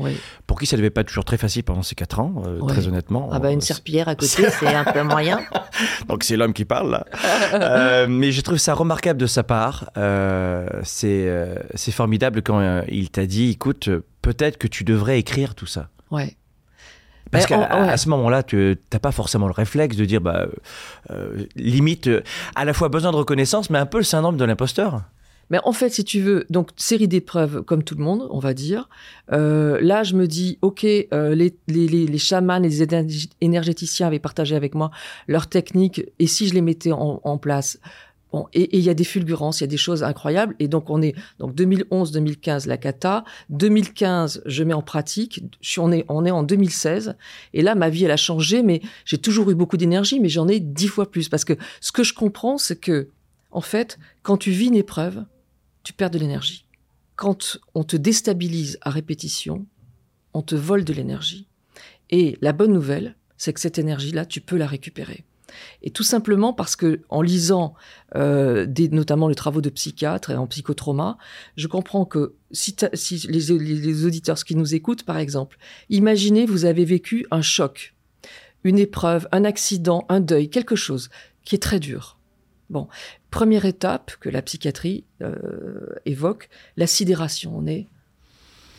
[0.48, 2.74] pour qui ça devait pas être toujours très facile pendant ces quatre ans, euh, Ouais.
[2.74, 3.30] très honnêtement.
[3.32, 5.40] Ah bah une Euh, serpillière à côté, c'est un peu moyen.
[6.10, 7.06] Donc c'est l'homme qui parle là.
[7.54, 9.90] Euh, mais je trouve ça remarquable de sa part.
[9.98, 13.90] Euh, c'est formidable quand il t'a dit, écoute,
[14.22, 15.90] peut-être que tu devrais écrire tout ça.
[16.12, 16.36] Ouais.
[17.32, 17.98] Parce qu'à ouais.
[17.98, 20.46] ce moment-là, tu n'as pas forcément le réflexe de dire, bah,
[21.10, 22.22] euh, limite, euh,
[22.56, 25.02] à la fois besoin de reconnaissance, mais un peu le syndrome de l'imposteur.
[25.50, 28.54] Mais en fait, si tu veux, donc série d'épreuves comme tout le monde, on va
[28.54, 28.90] dire.
[29.32, 32.84] Euh, là, je me dis, ok, euh, les, les, les, chamans, les
[33.42, 34.92] énergéticiens avaient partagé avec moi
[35.28, 37.80] leurs techniques, et si je les mettais en, place,
[38.32, 40.90] bon, et il y a des fulgurances, il y a des choses incroyables, et donc
[40.90, 46.06] on est donc 2011-2015 la kata, 2015 je mets en pratique, je suis, on est
[46.10, 47.16] on est en 2016,
[47.54, 50.48] et là ma vie elle a changé, mais j'ai toujours eu beaucoup d'énergie, mais j'en
[50.48, 53.10] ai dix fois plus parce que ce que je comprends, c'est que
[53.52, 55.24] en fait, quand tu vis une épreuve,
[55.84, 56.66] tu perds de l'énergie.
[57.16, 59.66] Quand on te déstabilise à répétition,
[60.34, 61.48] on te vole de l'énergie.
[62.10, 65.26] Et la bonne nouvelle, c'est que cette énergie-là, tu peux la récupérer.
[65.82, 67.76] Et tout simplement parce que, en lisant
[68.16, 71.18] euh, notamment les travaux de psychiatres et en psychotrauma,
[71.58, 72.76] je comprends que si,
[73.30, 75.58] les, auditeurs qui nous écoutent, par exemple,
[75.90, 77.96] imaginez vous avez vécu un choc,
[78.64, 81.10] une épreuve, un accident, un deuil, quelque chose
[81.44, 82.18] qui est très dur.
[82.70, 82.88] Bon,
[83.34, 85.34] première étape que la psychiatrie euh,
[86.06, 87.52] évoque, la sidération.
[87.58, 87.88] On est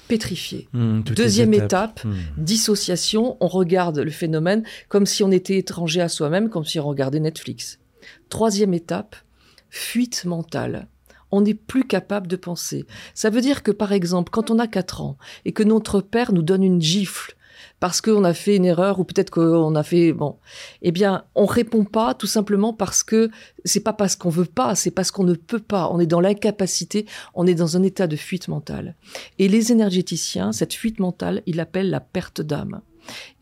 [0.07, 0.69] pétrifié.
[0.73, 2.14] Les Deuxième étape, Hmm.
[2.38, 6.87] dissociation, on regarde le phénomène comme si on était étranger à soi-même, comme si on
[6.87, 7.81] regardait Netflix.
[8.29, 9.17] Troisième étape,
[9.71, 10.87] fuite mentale.
[11.33, 12.85] On n'est plus capable de penser.
[13.12, 16.33] Ça veut dire que, par exemple, quand on a 4 ans et que notre père
[16.33, 17.35] nous donne une gifle
[17.85, 20.38] parce qu'on a fait une erreur ou peut-être qu'on a fait bon,
[20.81, 23.29] eh bien, on répond pas tout simplement parce que
[23.66, 25.90] c'est pas parce qu'on veut pas, c'est parce qu'on ne peut pas.
[25.92, 28.94] On est dans l'incapacité, on est dans un état de fuite mentale.
[29.38, 32.81] Et les énergéticiens, cette fuite mentale, ils l'appellent la perte d'âme.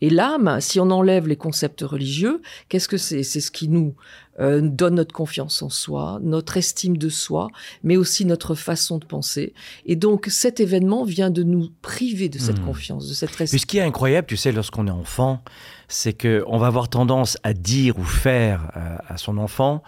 [0.01, 3.23] Et l'âme, si on enlève les concepts religieux, qu'est-ce que c'est?
[3.23, 3.95] C'est ce qui nous
[4.39, 7.49] euh, donne notre confiance en soi, notre estime de soi,
[7.83, 9.53] mais aussi notre façon de penser.
[9.85, 12.65] Et donc cet événement vient de nous priver de cette Hmm.
[12.65, 13.59] confiance, de cette estime.
[13.59, 15.43] ce qui est incroyable, tu sais, lorsqu'on est enfant,
[15.87, 19.83] c'est que on va avoir tendance à dire ou faire euh, à son enfant,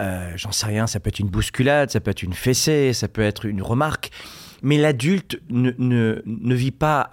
[0.00, 3.08] euh, j'en sais rien, ça peut être une bousculade, ça peut être une fessée, ça
[3.08, 4.10] peut être une remarque,
[4.62, 7.10] mais l'adulte ne, ne, ne vit pas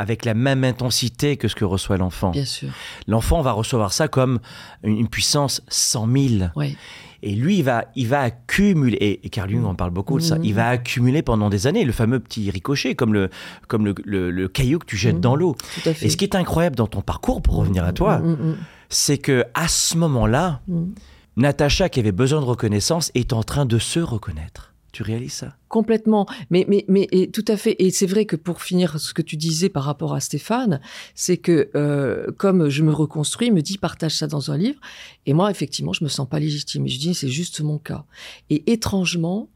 [0.00, 2.30] avec la même intensité que ce que reçoit l'enfant.
[2.30, 2.70] Bien sûr,
[3.06, 4.38] L'enfant va recevoir ça comme
[4.82, 6.44] une puissance 100 000.
[6.56, 6.76] oui.
[7.22, 10.36] Et lui, il va, il va accumuler, et, Carl Jung en parle beaucoup de ça,
[10.38, 10.44] Mhm.
[10.44, 13.28] il va accumuler pendant des années le fameux petit ricochet, comme le,
[13.68, 15.20] comme le, le- le caillou que tu jettes Mhm.
[15.20, 15.54] dans l'eau.
[15.74, 16.06] Tout à fait.
[16.06, 18.56] Et ce qui est incroyable dans ton parcours, pour revenir à toi, Mm, mm,
[18.88, 20.94] c'est que à ce moment-là, mm, mm.
[21.36, 24.72] Natacha, qui avait besoin de reconnaissance, est en train de se reconnaître.
[24.92, 25.56] Tu réalises ça?
[25.68, 26.26] Complètement.
[26.50, 27.76] Mais, mais, mais et tout à fait.
[27.78, 30.80] Et c'est vrai que pour finir, ce que tu disais par rapport à Stéphane,
[31.14, 34.80] c'est que euh, comme je me reconstruis, il me dit partage ça dans un livre.
[35.26, 36.86] Et moi, effectivement, je me sens pas légitime.
[36.86, 38.04] Et je dis c'est juste mon cas.
[38.50, 39.48] Et étrangement,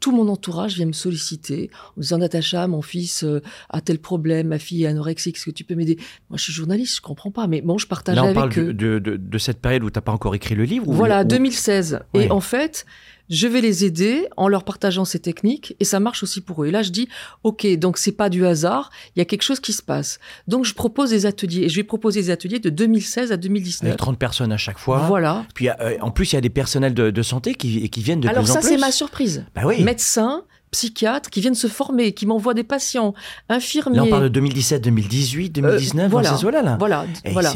[0.00, 4.00] tout mon entourage vient me solliciter en me disant Natacha, mon fils euh, a tel
[4.00, 5.96] problème, ma fille est anorexique, est-ce que tu peux m'aider?
[6.28, 7.46] Moi, je suis journaliste, je comprends pas.
[7.46, 8.72] Mais bon, je partage Là, on avec parle eux.
[8.74, 11.22] de, de- de cette période où tu n'as pas encore écrit le livre ou- Voilà,
[11.22, 12.00] ou- 2016.
[12.14, 12.24] Oui.
[12.24, 12.84] Et en fait,
[13.30, 16.66] je vais les aider en leur partageant ces techniques et ça marche aussi pour eux.
[16.66, 17.08] Et là, je dis,
[17.44, 20.18] OK, donc c'est pas du hasard, il y a quelque chose qui se passe.
[20.48, 23.88] Donc, je propose des ateliers et je vais proposer des ateliers de 2016 à 2019.
[23.88, 25.06] Avec 30 personnes à chaque fois.
[25.08, 25.46] Voilà.
[25.54, 28.20] Puis euh, en plus, il y a des personnels de, de santé qui, qui viennent
[28.20, 28.68] de Alors plus en ça, plus.
[28.68, 29.44] c'est ma surprise.
[29.54, 29.82] Bah oui.
[29.82, 33.14] Médecins, psychiatres qui viennent se former, qui m'envoient des patients,
[33.48, 33.98] infirmiers.
[33.98, 36.34] Là, on parle de 2017, 2018, 2019, Euh, voilà.
[36.44, 36.62] eaux-là.
[36.62, 36.76] Là.
[36.78, 37.52] Voilà, Et voilà.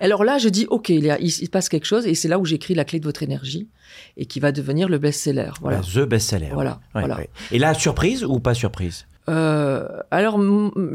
[0.00, 2.28] Alors là, je dis, OK, il, y a- il se passe quelque chose et c'est
[2.28, 3.68] là où j'écris La clé de votre énergie
[4.16, 5.50] et qui va devenir le best-seller.
[5.60, 5.80] Voilà.
[5.80, 6.50] The best-seller.
[6.52, 7.16] Voilà, Ouais, voilà.
[7.16, 7.30] ouais.
[7.50, 9.06] Et là, surprise ou pas surprise?
[9.28, 10.38] Euh, alors,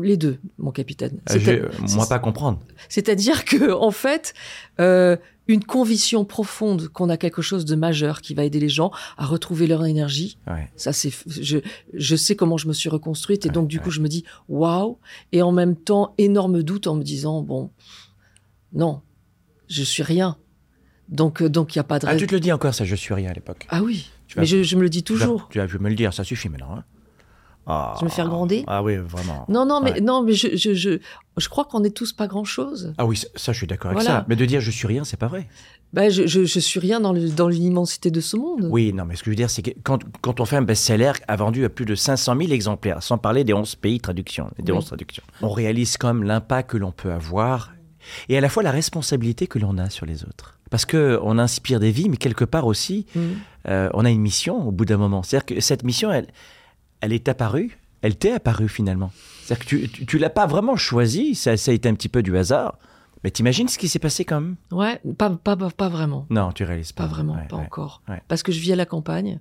[0.02, 1.20] les deux, mon capitaine.
[1.32, 2.60] Euh, je- C'est- moi, pas comprendre.
[2.90, 4.34] C'est-à-dire que, en fait,
[4.82, 5.16] euh,
[5.48, 9.26] une conviction profonde qu'on a quelque chose de majeur qui va aider les gens à
[9.26, 10.38] retrouver leur énergie.
[10.46, 10.70] Ouais.
[10.76, 11.60] Ça, c'est, je,
[11.94, 13.84] je sais comment je me suis reconstruite et Ouais, donc du ouais.
[13.84, 14.98] coup, je me dis waouh.
[15.32, 17.72] Et en même temps, énorme doute en me disant bon,
[18.74, 19.02] non,
[19.70, 20.36] je suis rien.
[21.08, 22.08] Donc, euh, donc il y a pas de.
[22.08, 23.66] Ah, tu te le dis encore, ça, je suis rien à l'époque.
[23.70, 24.10] Ah oui.
[24.28, 25.48] Tu vas- Mais je, je me le dis Tu vas- toujours.
[25.50, 26.76] Tu vas me le dire, ça suffit maintenant.
[26.76, 26.84] hein.
[27.68, 29.46] Ah, Je me fais regronder Ah oui, vraiment.
[29.50, 30.02] Non, non, mais Ouais.
[30.02, 31.00] non, mais je, je, je,
[31.36, 32.94] je crois qu'on est tous pas grand chose.
[32.98, 34.26] Ah oui, ça, je suis d'accord avec ça.
[34.30, 35.48] Mais de dire je suis rien, c'est pas vrai.
[35.94, 38.68] Ben, je, je, je suis rien dans, le, dans l'immensité de ce monde.
[38.70, 40.62] Oui, non, mais ce que je veux dire, c'est que quand, quand on fait un
[40.62, 44.50] best-seller a vendu à plus de 500 000 exemplaires, sans parler des 11 pays traductions,
[44.60, 44.78] des Oui.
[44.80, 47.72] 11 traductions, on réalise comme l'impact que l'on peut avoir
[48.30, 50.60] et à la fois la responsabilité que l'on a sur les autres.
[50.70, 53.22] Parce que on inspire des vies, mais quelque part aussi, Mhm.
[53.70, 55.24] euh, on a une mission au bout d'un moment.
[55.24, 56.28] C'est-à-dire que cette mission, elle,
[57.02, 59.12] elle est apparue, elle t'est apparue finalement.
[59.44, 62.10] C'est-à-dire que tu, tu, tu l'as pas vraiment choisie, ça, ça a été un petit
[62.10, 62.78] peu du hasard.
[63.24, 64.56] Mais t'imagines ce qui s'est passé quand même?
[64.72, 66.28] Ouais, pas, pas, pas, pas vraiment.
[66.30, 67.04] Non, tu réalises pas.
[67.04, 67.64] Pas vraiment, Ouais, pas ouais.
[67.64, 68.02] encore.
[68.10, 68.22] ouais.
[68.28, 69.40] Parce que je vis à la campagne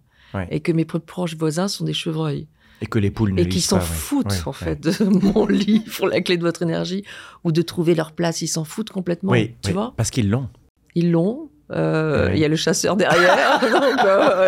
[0.50, 2.46] et que mes proches voisins sont des chevreuils
[2.82, 6.20] Et que les poules ne et qui s'en foutent en fait de mon livre, la
[6.20, 7.04] clé de votre énergie,
[7.44, 8.42] ou de trouver leur place.
[8.42, 9.32] Ils s'en foutent complètement.
[9.32, 9.94] Oui, tu oui, vois?
[9.96, 10.48] Parce qu'ils l'ont.
[10.94, 11.48] Ils l'ont.
[11.70, 12.30] euh.
[12.34, 14.00] Il y a le chasseur derrière, donc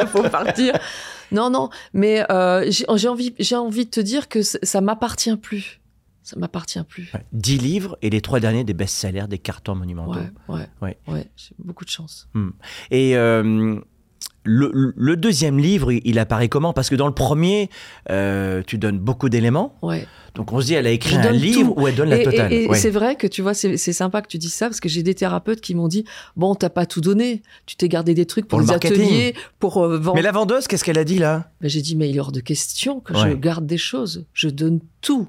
[0.03, 0.75] il faut partir.
[1.33, 5.81] Non, non, mais euh, j'ai envie, j'ai envie de te dire que ça m'appartient plus.
[6.23, 7.11] Ça m'appartient plus.
[7.15, 7.25] Ouais.
[7.33, 10.21] 10 livres et les trois derniers des best-sellers, des cartons monumentaux.
[10.49, 11.27] Ouais, ouais, Ouais.
[11.37, 12.29] J'ai beaucoup de chance.
[12.91, 13.81] Et euh,
[14.45, 16.73] le, le deuxième livre, il apparaît comment?
[16.73, 17.69] Parce que dans le premier,
[18.11, 19.75] euh, tu donnes beaucoup d'éléments.
[19.83, 20.07] Ouais.
[20.35, 21.75] Donc on se dit, elle a écrit un livre tout.
[21.81, 22.53] où elle donne la totale.
[22.53, 22.79] et- et Ouais.
[22.79, 25.15] c'est vrai que tu vois, c'est sympa que tu dis ça parce que j'ai des
[25.15, 26.05] thérapeutes qui m'ont dit
[26.37, 29.35] bon, t'as pas tout donné, tu t'es gardé des trucs pour, Pour le les ateliers,
[29.59, 30.15] pour euh, vendre.
[30.17, 31.51] Mais la vendeuse, qu'est-ce qu'elle a dit là?
[31.61, 34.49] Ben, j'ai dit mais il est hors de question que je garde des choses, je
[34.49, 35.29] donne tout.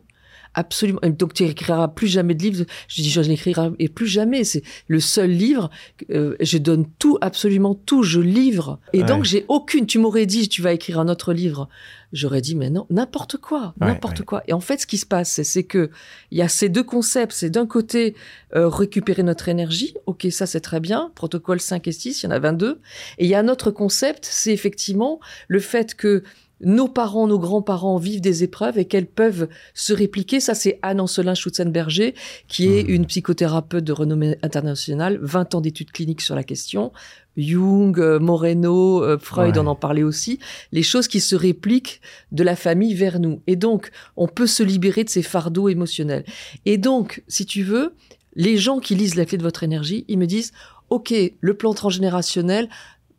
[0.60, 1.00] Absolument.
[1.17, 2.65] Donc tu n'écriras plus jamais de livre.
[2.89, 4.43] Je dis je n'écrirai et plus jamais.
[4.43, 5.69] C'est le seul livre.
[6.12, 8.04] euh, je donne tout, absolument tout.
[8.04, 8.80] Je livre.
[8.93, 9.06] Et Ouais.
[9.06, 9.86] donc j'ai aucune.
[9.86, 11.69] Tu m'aurais dit tu vas écrire un autre livre.
[12.12, 14.26] J'aurais dit mais non n'importe quoi, n'importe ouais.
[14.26, 14.43] quoi.
[14.48, 15.91] Et en fait ce qui se passe c'est- c'est que
[16.32, 17.32] il y a ces deux concepts.
[17.34, 18.15] C'est d'un côté
[18.56, 19.93] euh, récupérer notre énergie.
[20.08, 21.12] Ok ça c'est très bien.
[21.15, 22.82] Protocole 5 et 6 il y en a 22.
[23.19, 24.28] Et il y a un autre concept.
[24.30, 26.24] C'est effectivement le fait que
[26.62, 30.39] nos parents, nos grands-parents vivent des épreuves et qu'elles peuvent se répliquer.
[30.39, 32.13] Ça, c'est Anne Ancelin Schutzenberger,
[32.48, 32.89] qui est Mhm.
[32.95, 36.91] une psychothérapeute de renommée internationale, 20 ans d'études cliniques sur la question.
[37.38, 39.60] Jung, euh, Moreno, euh, Freud Ouais.
[39.60, 40.39] en en parlait aussi.
[40.74, 42.02] Les choses qui se répliquent
[42.34, 43.41] de la famille vers nous.
[43.48, 46.26] Et donc, on peut se libérer de ces fardeaux émotionnels.
[46.65, 47.93] Et donc, si tu veux,
[48.36, 50.52] les gens qui lisent la clé de votre énergie, ils me disent,
[50.89, 52.67] OK, le plan transgénérationnel,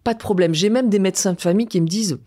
[0.05, 0.55] pas de problème.
[0.55, 2.18] J'ai même des médecins de famille qui me disent,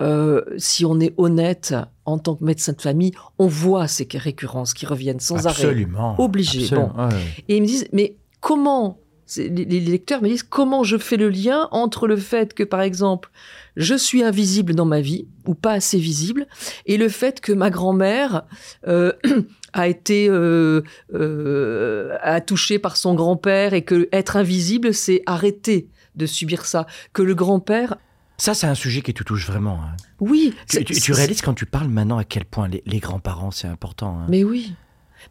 [0.00, 4.74] euh, si on est honnête en tant que médecin de famille, on voit ces récurrences
[4.74, 5.64] qui reviennent sans arrêt.
[5.64, 6.20] Absolument.
[6.20, 6.94] Obligé, Absolument.
[6.96, 7.14] Ouais.
[7.48, 8.98] Et ils me disent, mais comment
[9.36, 13.30] les, lecteurs me disent comment je fais le lien entre le fait que, par exemple,
[13.76, 16.46] je suis invisible dans ma vie ou pas assez visible,
[16.86, 18.44] et le fait que ma grand-mère
[18.86, 19.12] euh,
[19.72, 20.82] a été euh,
[21.14, 26.86] euh, a touché par son grand-père et que être invisible, c'est arrêter de subir ça.
[27.12, 27.96] Que le grand-père,
[28.38, 29.80] Ça, c'est un sujet qui te touche vraiment.
[29.82, 29.96] hein.
[30.20, 33.66] oui, Tu, tu- réalises quand tu parles maintenant à quel point les, les grands-parents, c'est
[33.68, 34.16] important.
[34.20, 34.26] hein.
[34.28, 34.74] mais oui,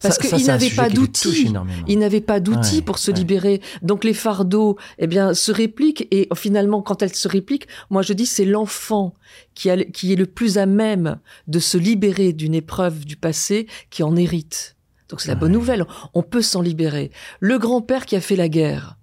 [0.01, 1.49] parce qu'ils n'avaient pas d'outils.
[1.87, 3.17] Ils n'avaient pas d'outils Ouais, pour se ouais.
[3.17, 3.61] libérer.
[3.81, 8.11] Donc les fardeaux, eh bien, se répliquent et finalement, quand elles se répliquent, moi je
[8.11, 9.13] dis c'est l'enfant
[9.55, 11.17] qui, a, le- qui est le plus à même
[11.47, 14.75] de se libérer d'une épreuve du passé qui en hérite.
[15.07, 15.85] Donc c'est la bonne nouvelle.
[16.13, 17.11] On peut s'en libérer.
[17.39, 18.96] Le grand-père qui a fait la guerre.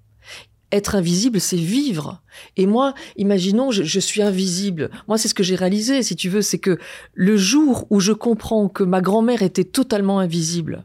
[0.73, 2.21] Être invisible, c'est vivre.
[2.57, 4.91] Et moi, imaginons, je, je suis invisible.
[5.07, 6.79] Moi, c'est ce que j'ai réalisé, si tu veux, c'est que
[7.13, 10.85] le jour où je comprends que ma grand-mère était totalement invisible,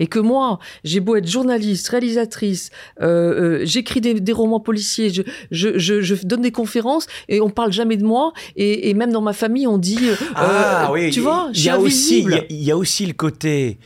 [0.00, 2.70] et que moi, j'ai beau être journaliste, réalisatrice,
[3.02, 7.40] euh, euh, j'écris des, des romans policiers, je, je, je, je donne des conférences et
[7.40, 8.32] on parle jamais de moi.
[8.56, 11.68] Et, et même dans ma famille, on dit, euh, Ah oui, tu vois, il y
[11.70, 13.78] a aussi, il y a- il y, a aussi le côté,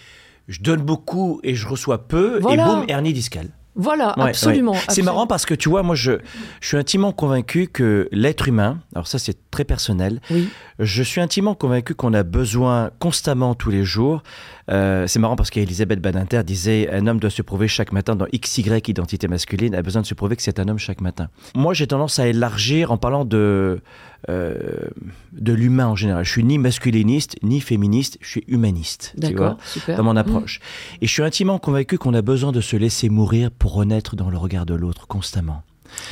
[0.49, 2.63] je donne beaucoup et je reçois peu, Voilà.
[2.63, 3.51] et boum, hernie discale.
[3.77, 4.73] Voilà, Ouais, absolument.
[4.73, 4.79] ouais.
[4.79, 5.13] C'est absolument.
[5.13, 6.13] marrant parce que tu vois, moi, je,
[6.61, 10.49] je suis intimement convaincu que l'être humain, alors ça c'est très personnel, Oui.
[10.81, 14.23] je suis intimement convaincu qu'on a besoin constamment tous les jours.
[14.71, 18.27] euh, c'est marrant parce qu'Elisabeth Badinter disait un homme doit se prouver chaque matin dans
[18.27, 21.29] XY identité masculine, a besoin de se prouver que c'est un homme chaque matin.
[21.55, 23.81] Moi, j'ai tendance à élargir en parlant de,
[24.29, 26.25] de l'humain en général.
[26.25, 29.13] Je suis ni masculiniste ni féministe, je suis humaniste.
[29.15, 29.97] tu vois D'accord, super.
[29.97, 30.19] dans mon Mmh.
[30.19, 30.61] approche.
[31.01, 34.31] Et je suis intimement convaincu qu'on a besoin de se laisser mourir pour renaître dans
[34.31, 35.63] le regard de l'autre constamment.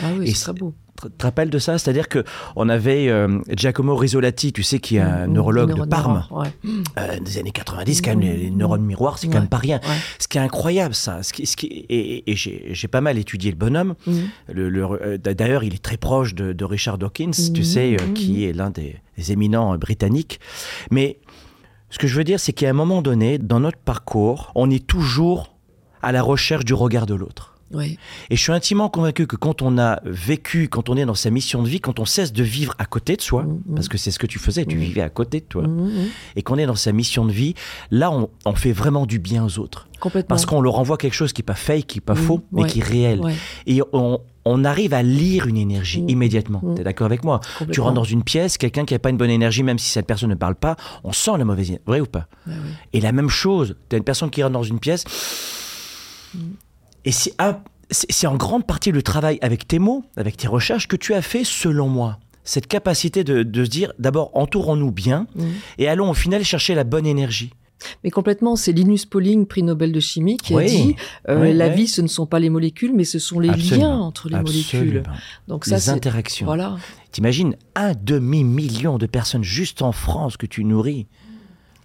[0.03, 0.75] Ah oui, c'est très beau.
[1.01, 1.79] Te te rappelles de ça?
[1.79, 2.25] C'est-à-dire que
[2.57, 6.43] on avait euh, Giacomo Risolati, tu sais, qui est un Mmh, neurologue de Parme, miroir,
[6.43, 6.71] ouais.
[6.99, 9.81] euh, des années 90, quand même, les, les neurones miroirs, c'est quand même pas rien.
[9.85, 9.95] Ouais.
[10.19, 13.57] Ce qui est incroyable, ça, ce qui, ce qui- et, j'ai pas mal étudié le
[13.57, 13.95] bonhomme.
[14.53, 18.13] Le- le- euh, D'ailleurs, il est très proche de, de Richard Dawkins, tu sais, euh,
[18.15, 20.41] qui est l'un des, des éminents britanniques.
[20.91, 21.19] Mais
[21.91, 24.87] ce que je veux dire, c'est qu'à un moment donné, dans notre parcours, on est
[24.87, 25.57] toujours
[26.03, 27.58] à la recherche du regard de l'autre.
[27.73, 27.99] Oui.
[28.31, 31.31] Et je suis intimement convaincu que quand on a vécu, quand on est dans sa
[31.31, 33.75] mission de vie, quand on cesse de vivre à côté de soi, Mhm.
[33.75, 34.83] parce que c'est ce que tu faisais, tu Mhm.
[34.83, 36.07] vivais à côté de toi, Mhm, mhm.
[36.37, 37.55] et qu'on est dans sa mission de vie,
[37.91, 39.89] là, on, on fait vraiment du bien aux autres.
[40.01, 40.29] Complètement.
[40.29, 42.63] Parce qu'on leur envoie quelque chose qui n'est pas fake, qui n'est pas faux, mais
[42.63, 42.69] Ouais.
[42.69, 43.21] qui est réel.
[43.21, 43.35] Ouais,
[43.67, 46.61] Et on, on arrive à lire une énergie immédiatement.
[46.63, 46.75] Mhm.
[46.77, 47.41] Tu es d'accord avec moi?
[47.73, 50.07] Tu rentres dans une pièce, quelqu'un qui n'a pas une bonne énergie, même si cette
[50.07, 51.83] personne ne parle pas, on sent la mauvaise énergie.
[51.87, 52.29] Vrai ou pas?
[52.47, 52.55] Ouais.
[52.95, 55.05] Et la même chose, tu as une personne qui rentre dans une pièce,
[57.05, 57.35] et c'est
[57.91, 61.23] c'est en grande partie le travail avec tes mots, avec tes recherches que tu as
[61.23, 62.19] fait, selon moi.
[62.45, 65.49] Cette capacité de, de se dire, d'abord, entourons-nous bien, Mhm.
[65.79, 67.51] et allons au final chercher la bonne énergie.
[68.03, 70.67] Mais complètement, c'est Linus Pauling, prix Nobel de chimie, qui a Oui.
[70.67, 70.97] dit
[71.29, 71.75] euh, Oui, la oui.
[71.77, 73.87] vie, ce ne sont pas les molécules, mais ce sont les Absolument.
[73.89, 75.03] liens entre les molécules.
[75.47, 76.45] Donc ça, Les interactions.
[76.47, 76.77] voilà.
[77.13, 81.07] T'imagines un demi-million de personnes juste en France que tu nourris.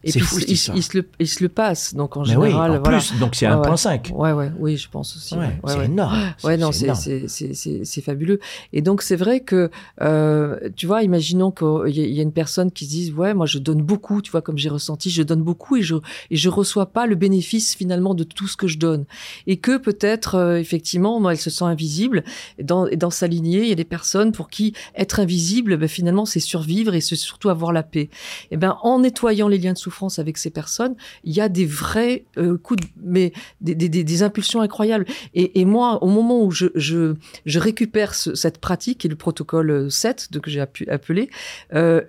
[0.03, 1.93] Et puis fou, il, se le, il se le passe.
[1.93, 2.97] Donc en Mais oui, général, en voilà.
[2.99, 3.61] plus, donc c'est Ouais, ouais.
[3.61, 4.11] 1.5.
[4.11, 5.35] Ouais, ouais, oui, je pense aussi.
[5.35, 6.17] Ouais, ouais, c'est énorme.
[6.43, 8.39] Ouais, non, c'est fabuleux.
[8.73, 9.69] Et donc, c'est vrai que,
[10.01, 13.45] euh, tu vois, imaginons qu'il y, y a une personne qui se dise, ouais, moi,
[13.45, 15.95] je donne beaucoup, tu vois, comme j'ai ressenti, je donne beaucoup et je
[16.31, 19.05] et je reçois pas le bénéfice finalement de tout ce que je donne.
[19.47, 22.23] Et que peut-être, euh, effectivement, moi, elle se sent invisible.
[22.57, 25.77] Et dans, et dans sa lignée, il y a des personnes pour qui être invisible,
[25.77, 28.09] ben, finalement, c'est survivre et c'est surtout avoir la paix.
[28.51, 31.65] Et ben, en nettoyant les liens de souffrance avec ces personnes, il y a des
[31.65, 35.05] vrais euh, coups, de, mais des, impulsions incroyables.
[35.33, 40.31] Et, moi, au moment où je, récupère ce- cette pratique et le protocole euh, 7
[40.31, 41.29] de, que j'ai appelé,
[41.73, 42.01] euh,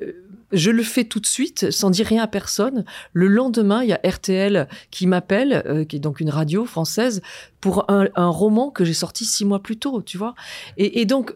[0.52, 2.84] je le fais tout de suite, sans dire rien à personne.
[3.12, 7.22] Le lendemain, il y a RTL qui m'appelle, euh, qui est donc une radio française,
[7.60, 10.34] pour un, roman que j'ai sorti six mois plus tôt, tu vois.
[10.76, 11.34] Et, donc,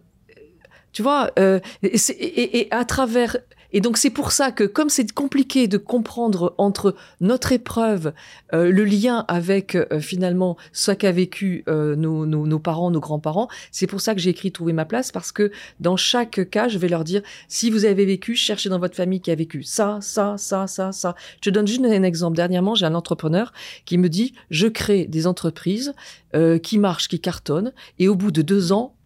[0.93, 3.37] tu vois, euh, et à travers...
[3.73, 8.13] Et donc c'est pour ça que comme c'est compliqué de comprendre entre notre épreuve,
[8.55, 13.01] euh, le lien avec euh, finalement ce qu'a vécu euh, nos, nos, nos parents, nos
[13.01, 16.69] grands-parents, c'est pour ça que j'ai écrit Trouver ma place, parce que dans chaque cas,
[16.69, 19.63] je vais leur dire, si vous avez vécu, cherchez dans votre famille qui a vécu
[19.63, 21.15] ça, ça, ça, ça, ça.
[21.37, 22.37] Je te donne juste un exemple.
[22.37, 23.53] Dernièrement, j'ai un entrepreneur
[23.85, 25.95] qui me dit, je crée des entreprises
[26.35, 28.97] euh, qui marchent, qui cartonnent, et au bout de deux ans,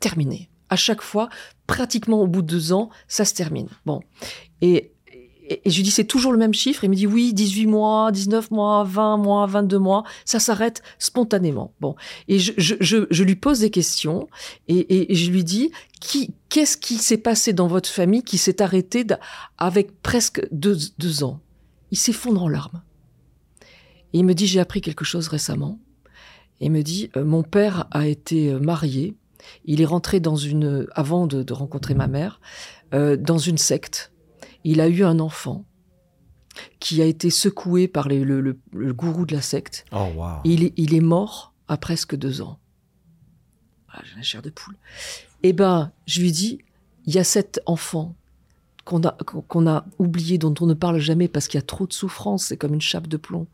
[0.00, 0.50] terminé.
[0.70, 1.28] À chaque fois,
[1.66, 3.68] pratiquement au bout de deux ans, ça se termine.
[3.86, 4.00] Bon.
[4.60, 4.92] Et,
[5.48, 6.84] et, je lui dis, c'est toujours le même chiffre.
[6.84, 10.04] Il me dit, oui, 18 mois, 19 mois, 20 mois, 22 mois.
[10.24, 11.72] Ça s'arrête spontanément.
[11.80, 11.94] Bon.
[12.28, 14.28] Et je, je, je, lui pose des questions
[14.66, 18.62] et, et, je lui dis, qui, qu'est-ce qui s'est passé dans votre famille qui s'est
[18.62, 19.06] arrêté
[19.56, 21.40] avec presque deux, deux ans?
[21.90, 22.82] Il s'effondre en larmes.
[24.12, 25.78] Et il me dit, j'ai appris quelque chose récemment.
[26.60, 29.16] Et il me dit, euh, mon père a été euh, marié.
[29.64, 32.40] Il est rentré dans une, avant de, de rencontrer ma mère,
[32.94, 34.12] euh, dans une secte.
[34.64, 35.64] Il a eu un enfant
[36.80, 39.84] qui a été secoué par les- le, le- le gourou de la secte.
[39.92, 40.26] Oh, wow.
[40.44, 42.58] Il est, il est mort à presque deux ans.
[43.90, 44.76] Ah, j'ai la chair de poule.
[45.42, 46.58] Eh ben, je lui dis,
[47.06, 48.14] il y a cet enfant
[48.84, 51.86] qu'on a, qu'on a oublié, dont on ne parle jamais parce qu'il y a trop
[51.86, 53.46] de souffrance, c'est comme une chape de plomb.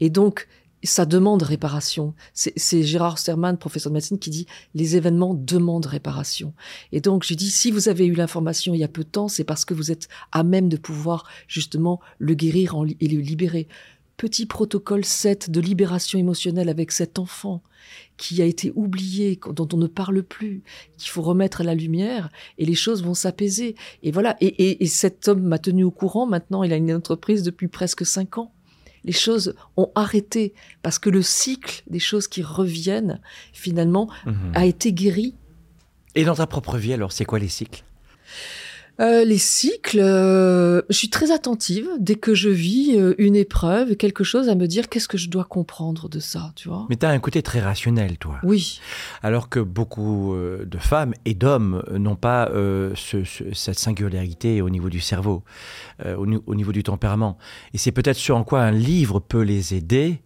[0.00, 0.48] Et donc,
[0.84, 2.14] ça demande réparation.
[2.32, 6.54] C'est Gérard Sterman, professeur de médecine, qui dit les événements demandent réparation.
[6.92, 9.28] Et donc, je dis si vous avez eu l'information il y a peu de temps,
[9.28, 13.68] c'est parce que vous êtes à même de pouvoir justement le guérir et le libérer.
[14.16, 17.62] Petit protocole 7 de libération émotionnelle avec cet enfant
[18.16, 20.62] qui a été oublié, dont on ne parle plus,
[20.96, 23.74] qu'il faut remettre à la lumière et les choses vont s'apaiser.
[24.02, 24.36] Et voilà.
[24.40, 26.26] Et- et cet homme m'a tenu au courant.
[26.26, 28.52] Maintenant, il a une entreprise depuis presque cinq ans.
[29.06, 33.20] Les choses ont arrêté parce que le cycle des choses qui reviennent,
[33.52, 34.52] finalement, Mhm.
[34.54, 35.34] a été guéri.
[36.14, 37.82] Et dans ta propre vie, alors, c'est quoi les cycles?
[38.98, 43.94] Euh, les cycles, euh, je suis très attentive dès que je vis euh, une épreuve,
[43.96, 46.86] quelque chose à me dire qu'est-ce que je dois comprendre de ça, tu vois?
[46.88, 48.38] Mais tu as un côté très rationnel, toi.
[48.42, 48.80] Oui,
[49.22, 52.50] Alors que beaucoup de femmes et d'hommes n'ont pas
[52.94, 55.42] ce- ce- cette singularité au niveau du cerveau,
[56.06, 57.36] au, au niveau du tempérament.
[57.74, 60.20] Et c'est peut-être ce en quoi un livre peut les aider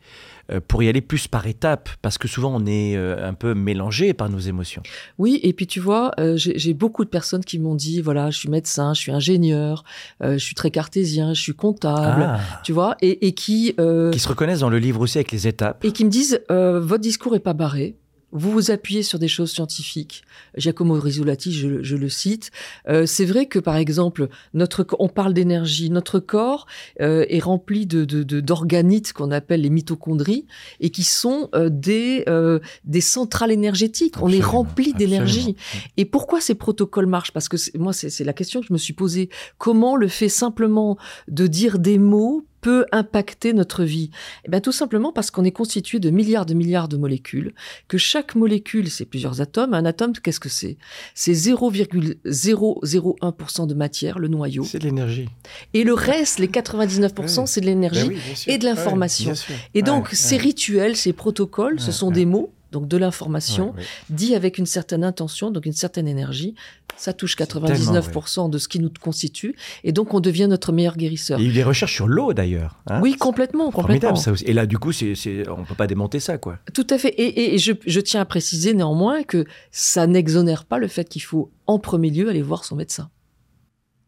[0.67, 4.13] pour y aller plus par étapes, parce que souvent on est euh, un peu mélangé
[4.15, 4.83] par nos émotions.
[5.19, 5.39] oui.
[5.43, 8.49] Et puis tu vois, euh, j'ai beaucoup de personnes qui m'ont dit voilà, je suis
[8.49, 9.85] médecin, je suis ingénieur,
[10.23, 14.11] euh, je suis très cartésien, je suis comptable, Ah, tu vois, et, et qui euh,
[14.11, 15.85] qui se reconnaissent dans le livre aussi avec les étapes.
[15.85, 17.97] et qui me disent euh, votre discours est pas barré.
[18.33, 20.23] Vous vous appuyez sur des choses scientifiques.
[20.57, 22.51] Giacomo Rizzolatti, je, je le cite.
[22.89, 25.91] Euh, c'est vrai que, par exemple, notre, on parle d'énergie.
[25.91, 26.67] Notre corps
[27.01, 30.47] euh, est rempli de, de, de- d'organites qu'on appelle les mitochondries
[30.81, 34.15] et qui sont euh, des, euh, des centrales énergétiques.
[34.23, 35.57] on est rempli d'énergie.
[35.59, 35.91] absolument.
[35.97, 37.33] Et pourquoi ces protocoles marchent?
[37.33, 39.29] Parce que c'est- moi, c'est c'est la question que je me suis posée.
[39.59, 40.97] Comment le fait simplement
[41.29, 44.11] de dire des mots peut impacter notre vie
[44.45, 47.55] Eh bien, tout simplement parce qu'on est constitué de milliards de milliards de molécules,
[47.89, 49.75] que chaque molécule, c'est plusieurs atomes.
[49.75, 50.77] Un atome, qu'est-ce que c'est?
[51.15, 54.65] C'est 0,001% de matière, le noyau.
[54.65, 55.29] C'est de l'énergie.
[55.75, 57.47] Et le reste, les 99%, Oui.
[57.47, 58.09] c'est de l'énergie.
[58.09, 58.53] Ben oui, sûr.
[58.53, 59.33] et de l'information.
[59.75, 63.85] Et donc, ces rituels, ces protocoles, ce sont des mots, donc de l'information, Ouais, ouais.
[64.11, 66.55] dit avec une certaine intention, donc une certaine énergie.
[66.97, 69.57] Ça touche tellement 99% de ce qui nous constitue.
[69.85, 71.39] Et donc, on devient notre meilleur guérisseur.
[71.41, 72.83] Il y a eu des recherches sur l'eau d'ailleurs.
[72.91, 73.01] hein.
[73.01, 74.11] Oui, complètement, complètement.
[74.11, 74.45] Formidable ça aussi.
[74.45, 76.59] Et là, du coup, c'est, c'est, on peut pas démonter ça, quoi.
[76.75, 77.09] Tout à fait.
[77.09, 81.09] Et, et- et je, je tiens à préciser néanmoins que ça n'exonère pas le fait
[81.09, 83.09] qu'il faut en premier lieu aller voir son médecin.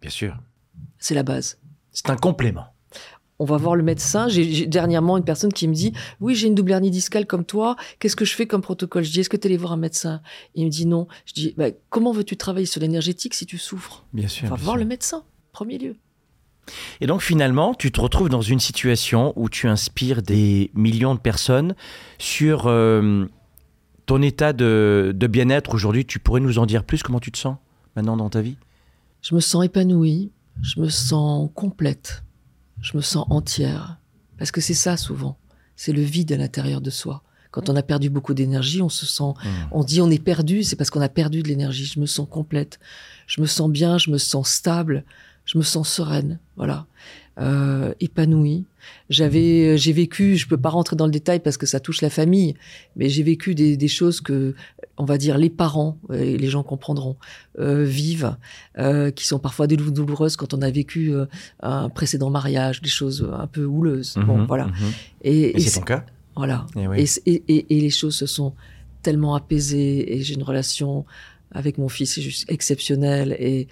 [0.02, 0.36] Bien sûr.
[0.98, 1.58] C'est la base.
[1.92, 2.66] C'est un complément.
[3.38, 4.28] On va voir le médecin.
[4.28, 7.76] J'ai dernièrement une personne qui me dit Oui, j'ai une double hernie discale comme toi.
[7.98, 9.76] Qu'est-ce que je fais comme protocole Je dis Est-ce que tu es allé voir un
[9.76, 10.20] médecin
[10.54, 11.08] Il me dit non.
[11.26, 14.46] Je dis Bah, Comment veux-tu travailler sur l'énergétique si tu souffres Bien sûr.
[14.46, 14.80] On va voir sûr.
[14.80, 15.96] le médecin, premier lieu.
[17.00, 21.20] Et donc finalement, tu te retrouves dans une situation où tu inspires des millions de
[21.20, 21.74] personnes
[22.18, 23.26] sur euh,
[24.06, 26.06] ton état de, de bien-être aujourd'hui.
[26.06, 27.02] Tu pourrais nous en dire plus?
[27.02, 27.56] Comment tu te sens
[27.96, 28.56] maintenant dans ta vie?
[29.22, 30.30] Je me sens épanouie,
[30.62, 32.22] je me sens complète,
[32.82, 33.96] je me sens entière.
[34.38, 35.38] Parce que c'est ça souvent,
[35.76, 37.22] c'est le vide à l'intérieur de soi.
[37.50, 39.34] Quand on a perdu beaucoup d'énergie, on se sent,
[39.70, 41.84] on dit on est perdu, c'est parce qu'on a perdu de l'énergie.
[41.84, 42.80] Je me sens complète,
[43.26, 45.04] je me sens bien, je me sens stable,
[45.44, 46.86] je me sens sereine, voilà,
[47.40, 48.64] euh, épanouie.
[49.08, 52.10] J'avais, j'ai vécu, je peux pas rentrer dans le détail parce que ça touche la
[52.10, 52.54] famille,
[52.96, 54.54] mais j'ai vécu des, des choses que,
[54.98, 57.16] on va dire, les parents, euh, et les gens comprendront,
[57.58, 58.36] euh, vivent,
[58.78, 61.26] euh, qui sont parfois dou- douloureuses quand on a vécu euh,
[61.60, 64.14] un précédent mariage, des choses un peu houleuses.
[64.26, 64.66] bon, Mhm, voilà.
[64.66, 64.72] mhm.
[65.22, 66.04] Et, c'est ton cas?
[66.36, 66.66] Voilà.
[66.76, 67.06] Eh oui.
[67.26, 68.52] Et, les choses se sont
[69.02, 71.04] tellement apaisées et j'ai une relation
[71.54, 73.68] avec mon fils juste exceptionnelle et,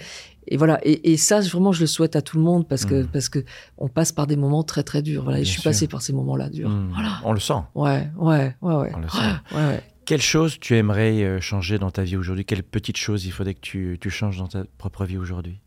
[0.51, 0.79] et voilà.
[0.83, 3.07] Et, et ça, vraiment, je le souhaite à tout le monde parce que, Mhm.
[3.09, 3.45] parce que
[3.79, 5.23] on passe par des moments très, très durs.
[5.25, 5.39] Voilà.
[5.41, 5.71] Et je suis sûr.
[5.71, 6.71] passée par ces moments-là durs.
[6.93, 7.21] Voilà.
[7.25, 7.55] On le sent.
[7.75, 8.93] Ouais, ouais, ouais, ouais.
[8.95, 9.19] On le sent.
[9.55, 9.83] Ouais, ouais.
[10.05, 12.45] Quelle chose tu aimerais euh, changer dans ta vie aujourd'hui?
[12.45, 15.61] Quelle petite chose il faudrait que tu, tu changes dans ta propre vie aujourd'hui?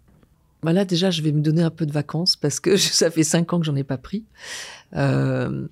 [0.64, 3.24] Bah là, déjà, je vais me donner un peu de vacances parce que ça fait
[3.24, 4.26] cinq ans que j'en ai pas pris.
[4.96, 5.68] Euh,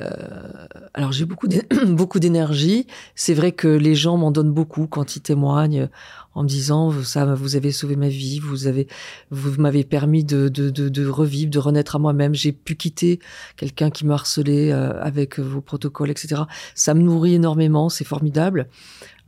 [0.00, 1.46] euh, alors j'ai beaucoup
[1.86, 2.86] beaucoup d'énergie.
[3.14, 5.88] C'est vrai que les gens m'en donnent beaucoup quand ils témoignent
[6.34, 8.88] en me disant ça, vous avez sauvé ma vie, vous avez,
[9.30, 12.34] vous m'avez permis de, de, de, de revivre, de renaître à moi-même.
[12.34, 13.20] J'ai pu quitter
[13.56, 16.42] quelqu'un qui me harcelait euh, avec vos protocoles, etc.
[16.74, 18.66] Ça me nourrit énormément, c'est formidable.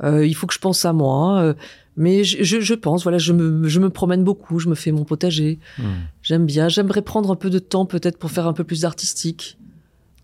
[0.03, 1.41] Euh, il faut que je pense à moi.
[1.41, 1.55] euh,
[1.97, 4.93] mais je, je, je pense, voilà, je me, je me promène beaucoup, je me fais
[4.93, 5.59] mon potager.
[5.79, 5.85] Hmm.
[6.23, 6.69] J'aime bien.
[6.69, 9.57] J'aimerais prendre un peu de temps peut-être pour faire un peu plus d'artistique.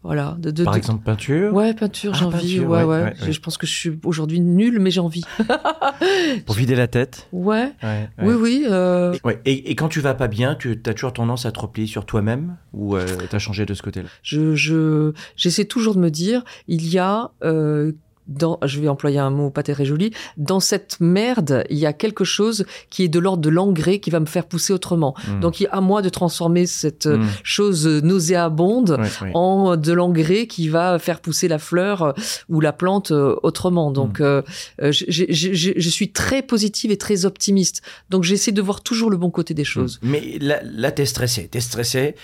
[0.05, 0.37] Voilà.
[0.39, 1.53] De, de- Par de- exemple, peinture?
[1.55, 2.61] Ouais, peinture, Ah, j'ai envie.
[2.61, 5.23] ouais, ouais, Je, pense que je suis aujourd'hui nulle, mais j'ai envie.
[6.47, 7.29] Pour vider la tête?
[7.33, 7.73] Ouais.
[8.21, 8.65] Oui, oui.
[8.69, 11.87] euh, Et, et quand tu vas pas bien, tu as toujours tendance à te replier
[11.87, 14.09] sur toi-même ou tu as changé de ce côté-là?
[14.23, 17.93] Je, je, j'essaie toujours de me dire, il y a, euh,
[18.29, 21.93] dans, je vais employer un mot pas très joli, dans cette merde, il y a
[21.93, 25.15] quelque chose qui est de l'ordre de l'engrais qui va me faire pousser autrement.
[25.29, 25.41] Hmm.
[25.41, 27.27] Donc, il y a à moi de transformer cette euh, Hmm.
[27.43, 28.99] chose nauséabonde
[29.35, 32.13] en de l'engrais qui va faire pousser la fleur euh,
[32.49, 33.91] ou la plante euh, autrement.
[33.91, 34.23] Donc, Mm.
[34.25, 34.43] euh,
[34.83, 37.83] euh, je, je- je- je suis très positive et très optimiste.
[38.11, 39.99] Donc, j'essaie de voir toujours le bon côté des choses.
[40.03, 41.49] Mais là, là t'es stressé.
[41.49, 42.15] T'es stressé.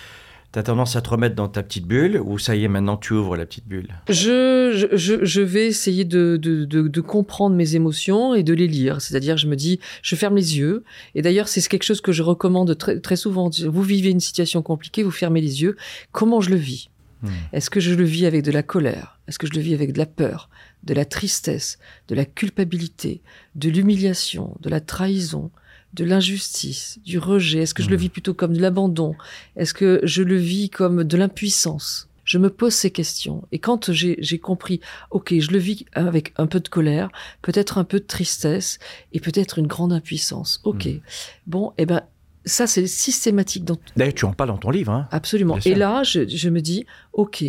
[0.51, 3.13] T'as tendance à te remettre dans ta petite bulle ou ça y est, maintenant tu
[3.13, 3.89] ouvres la petite bulle?
[4.09, 8.67] Je, je, je, vais essayer de, de, de, de comprendre mes émotions et de les
[8.67, 9.03] lire.
[9.03, 10.85] C'est-à-dire, je me dis, je ferme les yeux.
[11.15, 13.51] Et d'ailleurs, c'est quelque chose que je recommande très, très souvent.
[13.67, 15.77] Vous vivez une situation compliquée, vous fermez les yeux.
[16.13, 16.89] Comment je le vis?
[17.23, 17.29] Hmm.
[17.53, 19.19] Est-ce que je le vis avec de la colère?
[19.29, 20.49] Est-ce que je le vis avec de la peur,
[20.85, 21.79] de la tristesse,
[22.09, 23.21] de la culpabilité,
[23.55, 25.51] de l'humiliation, de la trahison,
[25.95, 27.61] de l'injustice, du rejet?
[27.61, 28.01] Est-ce que je le Mm.
[28.01, 29.15] vis plutôt comme de l'abandon?
[29.57, 32.09] Est-ce que je le vis comme de l'impuissance?
[32.25, 33.43] Je me pose ces questions.
[33.53, 34.81] Et quand j'ai compris,
[35.11, 37.09] ok, je le vis avec un peu de colère,
[37.41, 38.79] peut-être un peu de tristesse
[39.15, 40.61] et peut-être une grande impuissance.
[40.65, 40.85] Ok.
[40.87, 41.01] Mm.
[41.47, 42.03] Bon, eh ben,
[42.45, 44.93] ça c'est systématique dans D'ailleurs, tu en parles dans ton livre.
[44.93, 45.59] Hein Absolument.
[45.65, 46.85] Et là, je, je me dis,
[47.15, 47.43] OK,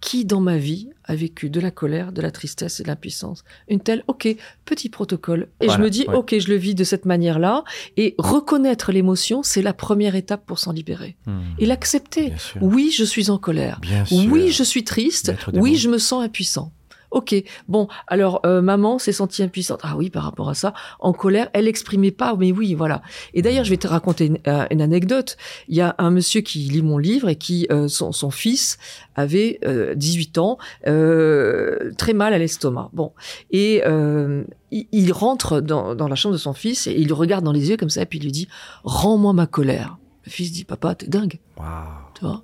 [0.00, 3.44] qui dans ma vie a vécu de la colère, de la tristesse et de l'impuissance
[3.68, 4.28] Une telle, OK,
[4.64, 5.48] petit protocole.
[5.60, 6.14] Et Voilà, je me dis, ouais.
[6.14, 7.64] OK, je le vis de cette manière-là.
[7.96, 11.16] Et reconnaître l'émotion, c'est la première étape pour s'en libérer.
[11.26, 11.40] Hmm.
[11.58, 12.32] Et l'accepter.
[12.60, 13.78] Oui, je suis en colère.
[13.80, 14.30] Bien sûr.
[14.30, 15.32] Oui, je suis triste.
[15.52, 16.72] Oui, je me sens impuissant.
[17.10, 17.34] Ok,
[17.68, 19.80] bon, alors euh, maman s'est sentie impuissante.
[19.82, 23.02] Ah oui, par rapport à ça, en colère, elle exprimait pas, mais oui, voilà.
[23.34, 25.36] Et d'ailleurs, je vais te raconter une, euh, une anecdote.
[25.68, 28.78] Il y a un monsieur qui lit mon livre et qui, euh, son, son fils
[29.16, 32.90] avait euh, 18 ans, euh, très mal à l'estomac.
[32.92, 33.12] Bon,
[33.50, 37.14] et euh, il, il rentre dans, dans la chambre de son fils et il le
[37.14, 38.48] regarde dans les yeux comme ça, et puis il lui dit
[38.84, 39.98] Rends-moi ma colère.
[40.26, 41.38] Le fils dit Papa, t'es dingue.
[41.56, 41.66] Waouh.
[42.14, 42.42] Tu vois?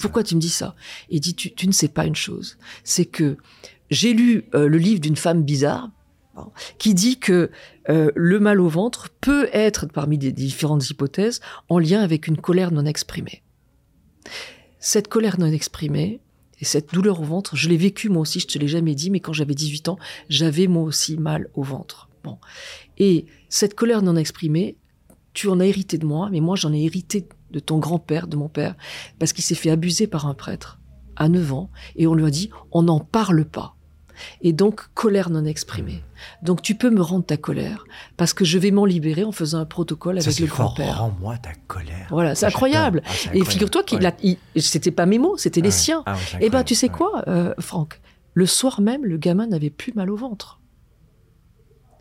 [0.00, 0.74] Pourquoi tu me dis ça?
[1.08, 3.36] Il dit tu, tu ne sais pas une chose, c'est que
[3.90, 5.90] j'ai lu euh, le livre d'une femme bizarre
[6.78, 7.50] qui dit que
[7.88, 12.36] euh, le mal au ventre peut être, parmi des différentes hypothèses, en lien avec une
[12.36, 13.42] colère non exprimée.
[14.78, 16.20] Cette colère non exprimée
[16.60, 19.10] et cette douleur au ventre, je l'ai vécue moi aussi, je te l'ai jamais dit,
[19.10, 22.08] mais quand j'avais 18 ans, j'avais moi aussi mal au ventre.
[22.24, 22.38] Bon.
[22.98, 24.76] Et cette colère non exprimée,
[25.32, 28.36] tu en as hérité de moi, mais moi j'en ai hérité de ton grand-père, de
[28.36, 28.74] mon père,
[29.18, 30.80] parce qu'il s'est fait abuser par un prêtre
[31.14, 33.75] à 9 ans, et on lui a dit, on n'en parle pas.
[34.42, 36.02] Et donc, colère non exprimée.
[36.42, 37.84] Donc, tu peux me rendre ta colère,
[38.16, 40.98] parce que je vais m'en libérer en faisant un protocole Ça, avec le grand-père.
[40.98, 42.06] Rends-moi ta colère.
[42.10, 43.02] Voilà, c'est incroyable.
[43.06, 44.38] Ah, Et figure-toi qu'il Ouais.
[44.56, 45.72] c'était pas mes mots, c'était les Ouais.
[45.72, 46.02] siens.
[46.06, 46.92] Ah c'est Eh ben, tu sais Ouais.
[46.96, 48.00] quoi, euh, Franck
[48.34, 50.60] Le soir même, le gamin n'avait plus mal au ventre.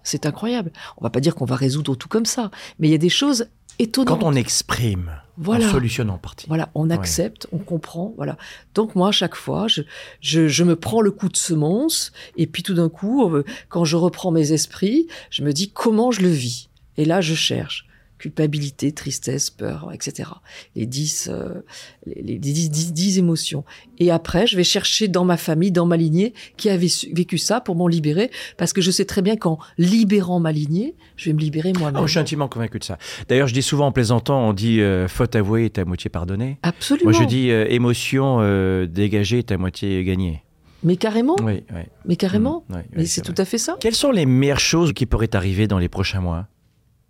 [0.03, 0.71] C'est incroyable.
[0.97, 3.09] On va pas dire qu'on va résoudre tout comme ça, mais il y a des
[3.09, 3.47] choses
[3.79, 4.19] étonnantes.
[4.19, 5.67] Quand on exprime, Voilà.
[5.67, 6.47] on solutionne en partie.
[6.47, 8.37] Voilà, on accepte, on comprend, voilà.
[8.73, 9.81] Donc moi, à chaque fois, je,
[10.21, 13.85] je, je me prends le coup de semence, et puis tout d'un coup, euh, quand
[13.85, 16.69] je reprends mes esprits, je me dis comment je le vis.
[16.97, 17.85] Et là, je cherche
[18.29, 20.29] culpabilité, tristesse, peur, etc.
[20.75, 21.61] Les dix, euh,
[22.07, 23.63] les, les dix, dix- dix émotions.
[23.99, 27.37] Et après, je vais chercher dans ma famille, dans ma lignée, qui avait su- vécu
[27.37, 31.29] ça pour m'en libérer, parce que je sais très bien qu'en libérant ma lignée, je
[31.29, 32.01] vais me libérer moi-même.
[32.01, 32.97] Oh, je suis intimement convaincu de ça.
[33.29, 36.57] D'ailleurs, je dis souvent en plaisantant, on dit euh, faute avouée est à moitié pardonnée.
[36.63, 37.11] Absolument.
[37.11, 40.41] Moi, je dis euh, émotion euh, dégagée est à moitié gagnée.
[40.83, 41.81] Mais carrément, Oui, oui.
[42.05, 42.63] mais carrément.
[42.69, 43.75] Mm, oui, oui, mais c'est tout à fait ça.
[43.79, 46.47] Quelles sont les meilleures choses qui pourraient arriver dans les prochains mois?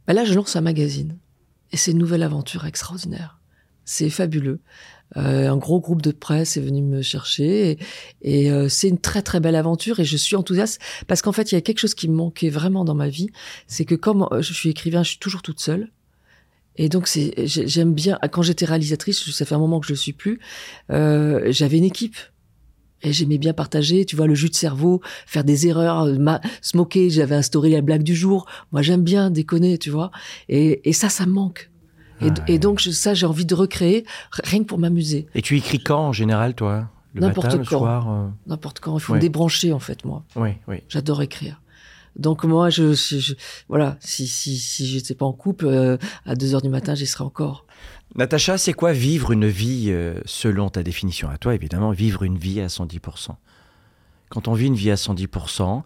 [0.07, 1.17] Bah là, je lance un magazine.
[1.71, 3.39] Et c'est une nouvelle aventure extraordinaire.
[3.85, 4.59] C'est fabuleux.
[5.17, 7.77] Euh, un gros groupe de presse est venu me chercher
[8.23, 11.51] et, euh, c'est une très très belle aventure et je suis enthousiaste parce qu'en fait
[11.51, 13.29] il y a quelque chose qui me manquait vraiment dans ma vie,
[13.67, 15.91] c'est que comme euh, je suis écrivain, je suis toujours toute seule
[16.75, 17.07] et donc
[17.45, 20.39] j'aime bien quand j'étais réalisatrice, ça fait un moment que je le suis plus,
[20.89, 22.17] euh, j'avais une équipe
[23.05, 26.41] et j'aimais bien partager, tu vois, le jus de cerveau, faire des erreurs, euh, ma-
[26.61, 27.09] se moquer.
[27.09, 28.45] J'avais instauré la blague du jour.
[28.71, 30.11] Moi, j'aime bien déconner, tu vois.
[30.49, 31.69] Et, et ça, ça me manque.
[32.21, 32.31] Et, Ouais.
[32.47, 34.05] et donc, je- ça, j'ai envie de recréer,
[34.43, 35.27] rien que pour m'amuser.
[35.35, 36.89] Et tu écris quand en général, toi?
[37.13, 37.85] N'importe quand.
[37.87, 38.27] euh?
[38.47, 38.97] N'importe quand.
[38.97, 39.19] Il faut Ouais.
[39.19, 40.23] me débrancher, en fait, moi.
[40.35, 40.77] Oui, oui.
[40.89, 41.61] J'adore écrire.
[42.15, 43.33] Donc, moi, je, je- je-
[43.67, 47.05] voilà, si, si, si j'étais pas en couple, euh, à 2 heures du matin, j'y
[47.07, 47.65] serais encore.
[48.15, 52.37] Natacha, c'est quoi vivre une vie euh, selon ta définition à toi, évidemment, vivre une
[52.37, 53.35] vie à 110%
[54.29, 55.83] Quand on vit une vie à 110%,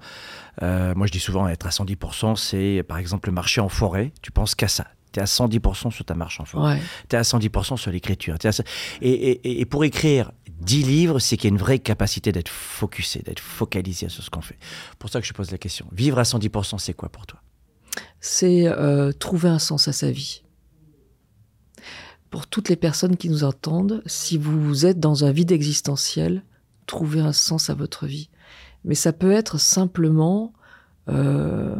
[0.62, 4.32] euh, moi je dis souvent être à 110%, c'est par exemple marcher en forêt, tu
[4.32, 4.86] penses qu'à ça.
[5.12, 6.76] Tu es à 110% sur ta marche en forêt.
[6.76, 6.82] Ouais.
[7.10, 8.36] Tu es à 110% sur l'écriture.
[8.44, 8.64] À ça-
[9.02, 10.32] Et, et- et pour écrire
[10.62, 14.30] 10 livres, c'est qu'il y a une vraie capacité d'être focusé, d'être focalisé sur ce
[14.30, 14.58] qu'on fait.
[14.98, 15.88] pour ça que je pose la question.
[15.92, 17.42] Vivre à 110%, c'est quoi pour toi?
[18.20, 20.44] C'est euh, trouver un sens à sa vie.
[22.30, 26.44] Pour toutes les personnes qui nous entendent, si vous êtes dans un vide existentiel,
[26.86, 28.30] trouvez un sens à votre vie.
[28.84, 30.54] Mais ça peut être simplement
[31.08, 31.76] euh,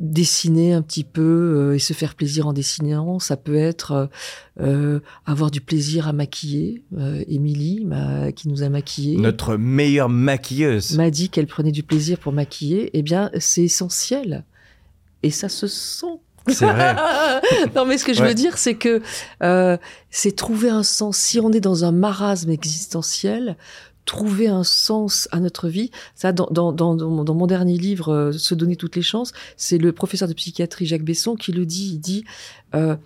[0.00, 3.18] dessiner un petit peu euh, et se faire plaisir en dessinant.
[3.18, 4.06] Ça peut être euh,
[4.60, 6.82] euh, avoir du plaisir à maquiller.
[7.28, 10.96] Émilie, ma- qui nous a maquillés, Notre meilleure maquilleuse.
[10.96, 14.44] m'a dit qu'elle prenait du plaisir pour maquiller, eh bien, c'est essentiel.
[15.22, 16.06] Et ça se sent.
[16.48, 16.96] C'est vrai.
[17.76, 18.28] non, mais ce que je Ouais.
[18.28, 19.02] veux dire, c'est que
[19.42, 19.76] euh,
[20.10, 21.18] c'est trouver un sens.
[21.18, 23.56] Si on est dans un marasme existentiel,
[24.14, 25.90] trouver un sens à notre vie.
[26.16, 29.78] Ça, dans, dans, dans, dans mon- dernier livre, euh, Se donner toutes les chances, c'est
[29.78, 31.90] le professeur de psychiatrie Jacques Besson qui le dit.
[31.94, 32.24] Il dit.
[32.74, 32.96] euh,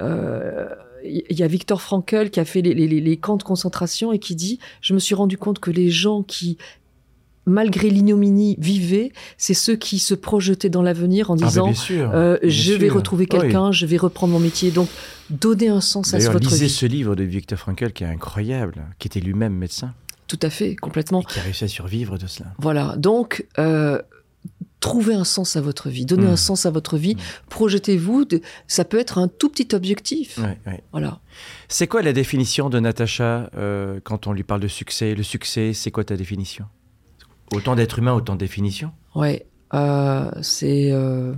[0.00, 0.66] euh,
[1.02, 4.12] il y a Victor Frankl qui a fait les, les- les- les camps de concentration
[4.12, 6.58] et qui dit Je me suis rendu compte que les gens qui,
[7.46, 12.10] malgré l'ignominie, vivaient, c'est ceux qui se projetaient dans l'avenir en Ah, bah, disant sûr.
[12.14, 12.94] euh, bien Je vais sûr.
[12.96, 13.38] retrouver Oui.
[13.40, 14.70] quelqu'un, je vais reprendre mon métier.
[14.70, 14.88] Donc,
[15.30, 16.70] donner un sens à D'ailleurs, votre lisez vie.
[16.70, 19.94] ce livre de Viktor Frankl qui est incroyable, qui était lui-même médecin
[20.30, 21.22] Tout à fait, complètement.
[21.22, 22.52] et qui a réussi à survivre de cela.
[22.58, 22.94] Voilà.
[22.96, 24.00] Donc, euh,
[24.78, 27.16] trouvez un sens à votre vie, donnez un sens à votre vie,
[27.48, 28.24] projetez-vous.
[28.26, 30.38] de- Ça peut être un tout petit objectif.
[30.38, 30.84] Ouais, ouais.
[30.92, 31.18] Voilà.
[31.68, 35.16] C'est quoi la définition de Natacha euh, quand on lui parle de succès?
[35.16, 36.66] Le succès, c'est quoi ta définition?
[37.52, 41.34] Autant d'êtres humains, autant de définitions Ouais, euh, c'est euh,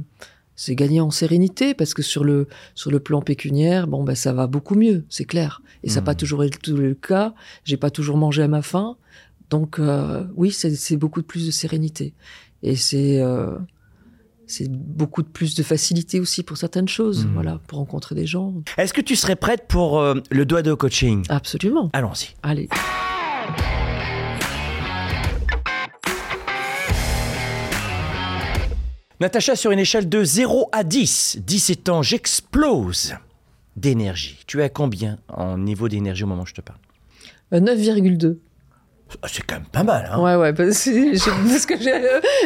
[0.57, 4.33] c'est gagner en sérénité parce que sur le sur le plan pécuniaire, bon ben ça
[4.33, 5.63] va beaucoup mieux, c'est clair.
[5.83, 7.35] Et ça n'a pas toujours été le cas.
[7.65, 8.97] J'ai pas toujours mangé à ma faim,
[9.51, 12.15] Donc euh, oui, c'est beaucoup de plus de sérénité
[12.63, 13.59] et c'est euh,
[14.47, 17.33] c'est beaucoup de plus de facilité aussi pour certaines choses, Mhm.
[17.35, 18.55] voilà, pour rencontrer des gens.
[18.77, 21.25] Est-ce que tu serais prête pour euh, le doigt de coaching?
[21.29, 21.91] Absolument.
[21.95, 22.35] Allons-y.
[22.43, 22.69] Allez.
[29.23, 33.15] Natacha, sur une échelle de 0 à 10, 17 ans, j'explose
[33.77, 34.37] d'énergie.
[34.49, 36.81] Tu es à combien en niveau d'énergie au moment où je te parle
[37.55, 38.39] Euh, 9,2.
[39.23, 42.03] Ah, C'est quand même pas mal, hein Ouais, ouais, parce que, je, parce que j'ai-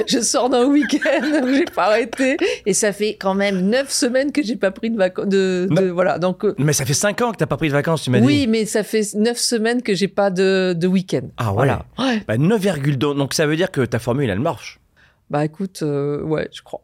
[0.07, 4.31] je sors d'un week-end où j'ai pas arrêté et ça fait quand même neuf semaines
[4.31, 5.29] que j'ai pas pris de vacances.
[5.29, 7.72] De, de- voilà, donc euh, Mais ça fait 5 ans que t'as pas pris de
[7.72, 8.47] vacances, tu m'as oui, dit.
[8.49, 11.22] mais ça fait neuf semaines que j'ai pas de, de week-end.
[11.39, 11.53] Ah.
[11.53, 11.87] Voilà.
[11.99, 12.22] Ouais.
[12.29, 14.79] Bah, 9,2, donc ça veut dire que ta formule, elle marche.
[15.31, 16.83] Bah écoute, euh, ouais, je crois.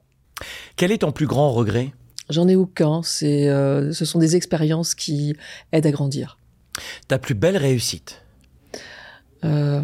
[0.77, 1.93] Quel est ton plus grand regret?
[2.29, 3.03] J'en ai aucun.
[3.03, 5.37] C'est, euh, ce sont des expériences qui
[5.71, 6.39] aident à grandir.
[7.09, 8.23] Ta plus belle réussite?
[9.45, 9.83] Euh,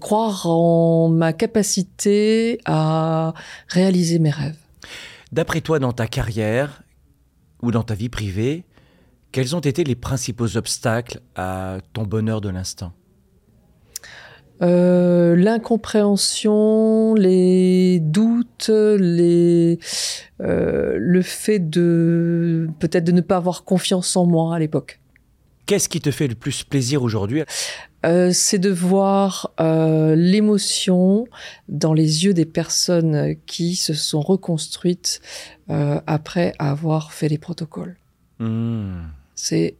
[0.00, 3.34] croire en ma capacité à
[3.68, 4.58] réaliser mes rêves.
[5.32, 6.82] D'après toi, dans ta carrière
[7.62, 8.64] ou dans ta vie privée,
[9.32, 12.92] quels ont été les principaux obstacles à ton bonheur de l'instant?
[14.62, 19.78] Euh, l'incompréhension, les doutes, les,
[20.40, 25.00] euh, le fait de peut-être de ne pas avoir confiance en moi à l'époque.
[25.66, 27.42] Qu'est-ce qui te fait le plus plaisir aujourd'hui?
[28.04, 31.26] Euh, c'est de voir l'émotion
[31.68, 35.20] dans les yeux des personnes qui se sont reconstruites
[35.68, 37.96] après avoir fait les protocoles.
[38.38, 39.06] Hmm.
[39.34, 39.76] C'est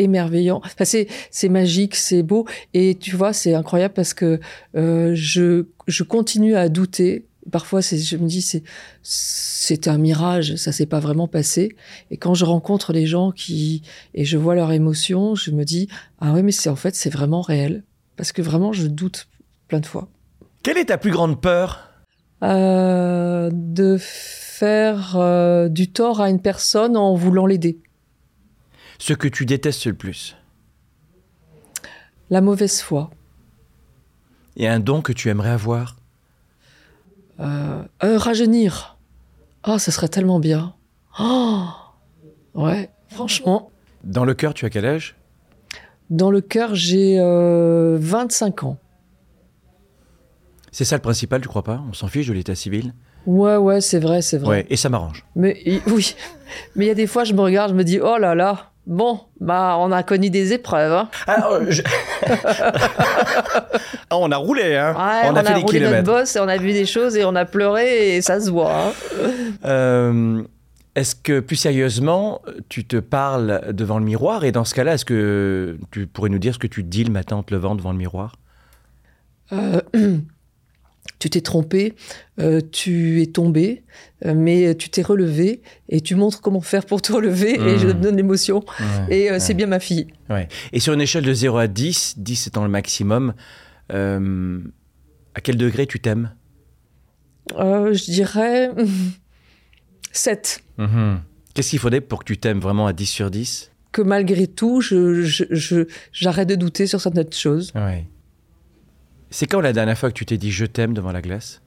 [0.00, 0.60] émerveillant.
[0.64, 2.46] Enfin, c'est, c'est magique, c'est beau.
[2.74, 4.40] Et tu vois, c'est incroyable parce que
[4.74, 7.26] euh, je, je continue à douter.
[7.50, 8.62] Parfois, c'est, je me dis, c'est,
[9.02, 11.74] c'est un mirage, ça s'est pas vraiment passé.
[12.10, 13.82] Et quand je rencontre les gens qui,
[14.14, 15.88] et je vois leurs émotions, je me dis,
[16.20, 17.82] ah oui, mais c'est, en fait, c'est vraiment réel.
[18.16, 19.28] Parce que vraiment, je doute
[19.68, 20.08] plein de fois.
[20.62, 21.86] Quelle est ta plus grande peur?
[22.42, 27.80] Euh, de faire euh, du tort à une personne en voulant l'aider.
[29.00, 30.36] Ce que tu détestes le plus
[32.28, 33.08] La mauvaise foi.
[34.56, 35.96] Et un don que tu aimerais avoir
[37.40, 38.98] Euh, euh, rajeunir.
[39.62, 40.74] Ah, ça serait tellement bien.
[41.18, 41.64] Oh
[42.54, 43.70] ouais, franchement.
[44.04, 45.16] Dans le cœur, tu as quel âge?
[46.10, 48.76] Dans le cœur, j'ai euh, 25 ans.
[50.72, 51.82] C'est ça le principal, tu crois pas?
[51.88, 52.92] On s'en fiche de l'état civil?
[53.24, 54.48] Ouais, ouais, c'est vrai, c'est vrai.
[54.48, 55.24] Ouais, et ça m'arrange.
[55.34, 56.14] Mais oui,
[56.76, 58.69] mais il y a des fois, je me regarde, je me dis, oh là là,
[58.90, 60.92] bon, bah, on a connu des épreuves.
[60.92, 61.08] Hein.
[61.26, 61.80] Ah, je-
[64.12, 66.04] Ah, on a roulé, hein Ouais, On a fait des roulé notre kilomètres.
[66.04, 68.74] boss et on a vu des choses et on a pleuré et ça se voit.
[68.88, 68.92] hein.
[69.64, 70.42] Euh,
[70.96, 75.04] est-ce que, plus sérieusement, tu te parles devant le miroir Et dans ce cas-là, est-ce
[75.04, 77.92] que tu pourrais nous dire ce que tu dis le matin en te levant devant
[77.92, 78.34] le miroir?
[79.52, 79.80] Euh,
[81.20, 81.94] tu t'es trompé,
[82.40, 83.84] euh, tu es tombé,
[84.26, 87.88] euh, mais tu t'es relevé et tu montres comment faire pour te relever et je
[87.88, 88.64] donne l'émotion.
[89.08, 90.08] Et euh, c'est bien ma fille.
[90.28, 90.48] Ouais.
[90.72, 93.34] Et sur une échelle de 0 à 10, 10 étant le maximum,
[93.90, 96.34] à quel degré tu t'aimes?
[97.56, 98.70] Je dirais
[100.12, 100.64] 7.
[101.54, 104.80] Qu'est-ce qu'il faudrait pour que tu t'aimes vraiment à 10 sur 10 Que malgré tout,
[104.80, 107.72] je, je- je- j'arrête de douter sur certaines choses.
[107.74, 108.06] Ouais.
[109.30, 111.60] C'est quand la dernière fois que tu t'es dit je t'aime devant la glace?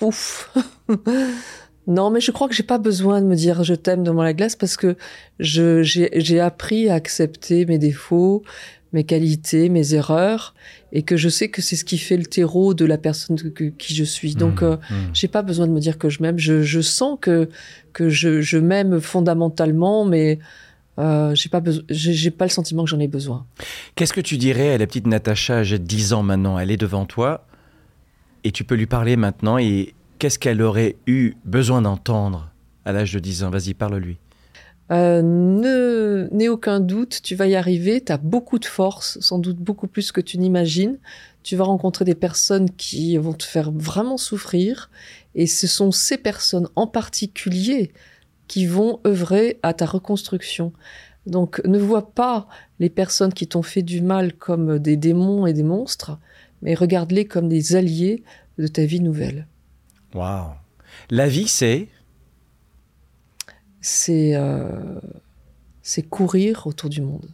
[0.00, 0.50] Ouf.
[1.86, 4.32] non, mais je crois que j'ai pas besoin de me dire je t'aime devant la
[4.32, 4.96] glace parce que
[5.38, 8.42] je, j'ai, appris à accepter mes défauts,
[8.94, 10.54] mes qualités, mes erreurs
[10.92, 13.48] et que je sais que c'est ce qui fait le terreau de la personne que-
[13.48, 14.34] que- qui je suis.
[14.34, 14.94] Donc, Mmh, euh, mmh.
[15.12, 16.38] j'ai pas besoin de me dire que je m'aime.
[16.38, 17.48] Je, je sens que,
[17.92, 20.38] que je, je m'aime fondamentalement, mais
[21.00, 23.46] euh, j'ai pas j'ai pas le sentiment que j'en ai besoin.
[23.94, 27.06] Qu'est-ce que tu dirais à la petite Natacha, j'ai 10 ans maintenant, elle est devant
[27.06, 27.46] toi,
[28.44, 32.50] et tu peux lui parler maintenant, et qu'est-ce qu'elle aurait eu besoin d'entendre
[32.84, 33.50] à l'âge de 10 ans?
[33.50, 34.18] Vas-y, parle-lui.
[34.90, 39.38] Euh, ne, n'aie aucun doute, tu vas y arriver, tu as beaucoup de force, sans
[39.38, 40.98] doute beaucoup plus que tu n'imagines.
[41.42, 44.90] Tu vas rencontrer des personnes qui vont te faire vraiment souffrir,
[45.34, 47.92] et ce sont ces personnes en particulier
[48.50, 50.72] qui vont œuvrer à ta reconstruction.
[51.24, 52.48] Donc ne vois pas
[52.80, 56.18] les personnes qui t'ont fait du mal comme des démons et des monstres,
[56.60, 58.24] mais regarde-les comme des alliés
[58.58, 59.46] de ta vie nouvelle.
[60.14, 60.50] Waouh
[61.10, 61.86] La vie, c'est?
[63.80, 64.98] C'est euh,
[65.82, 67.30] c'est courir autour du monde.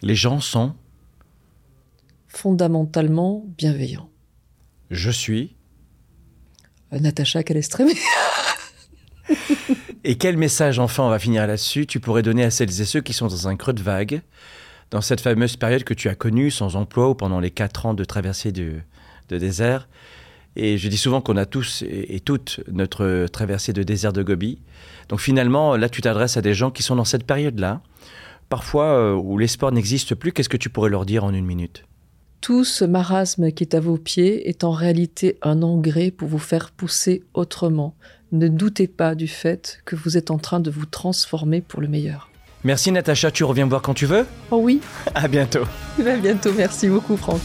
[0.00, 0.74] les gens sont,
[2.28, 4.08] fondamentalement bienveillant.
[4.92, 5.56] je suis,
[6.92, 7.94] Euh, Natacha Calestremé.
[10.10, 13.00] Et quel message, enfin, on va finir là-dessus, tu pourrais donner à celles et ceux
[13.00, 14.22] qui sont dans un creux de vague,
[14.90, 17.94] dans cette fameuse période que tu as connue sans emploi ou pendant les quatre ans
[17.94, 18.80] de traversée de,
[19.28, 19.88] désert?
[20.56, 24.24] Et je dis souvent qu'on a tous et, et toutes notre traversée de désert de
[24.24, 24.58] Gobi.
[25.08, 27.80] Donc finalement, là, tu t'adresses à des gens qui sont dans cette période-là,
[28.48, 30.32] parfois euh, où l'espoir n'existe plus.
[30.32, 31.84] Qu'est-ce que tu pourrais leur dire en une minute?
[32.40, 36.38] Tout ce marasme qui est à vos pieds est en réalité un engrais pour vous
[36.38, 37.94] faire pousser autrement.
[38.32, 41.88] Ne doutez pas du fait que vous êtes en train de vous transformer pour le
[41.88, 42.30] meilleur.
[42.64, 44.26] Merci Natacha, tu reviens me voir quand tu veux?
[44.50, 44.80] Oh oui,
[45.14, 45.64] À bientôt
[46.06, 46.52] à bientôt.
[46.56, 47.40] Merci beaucoup Franck.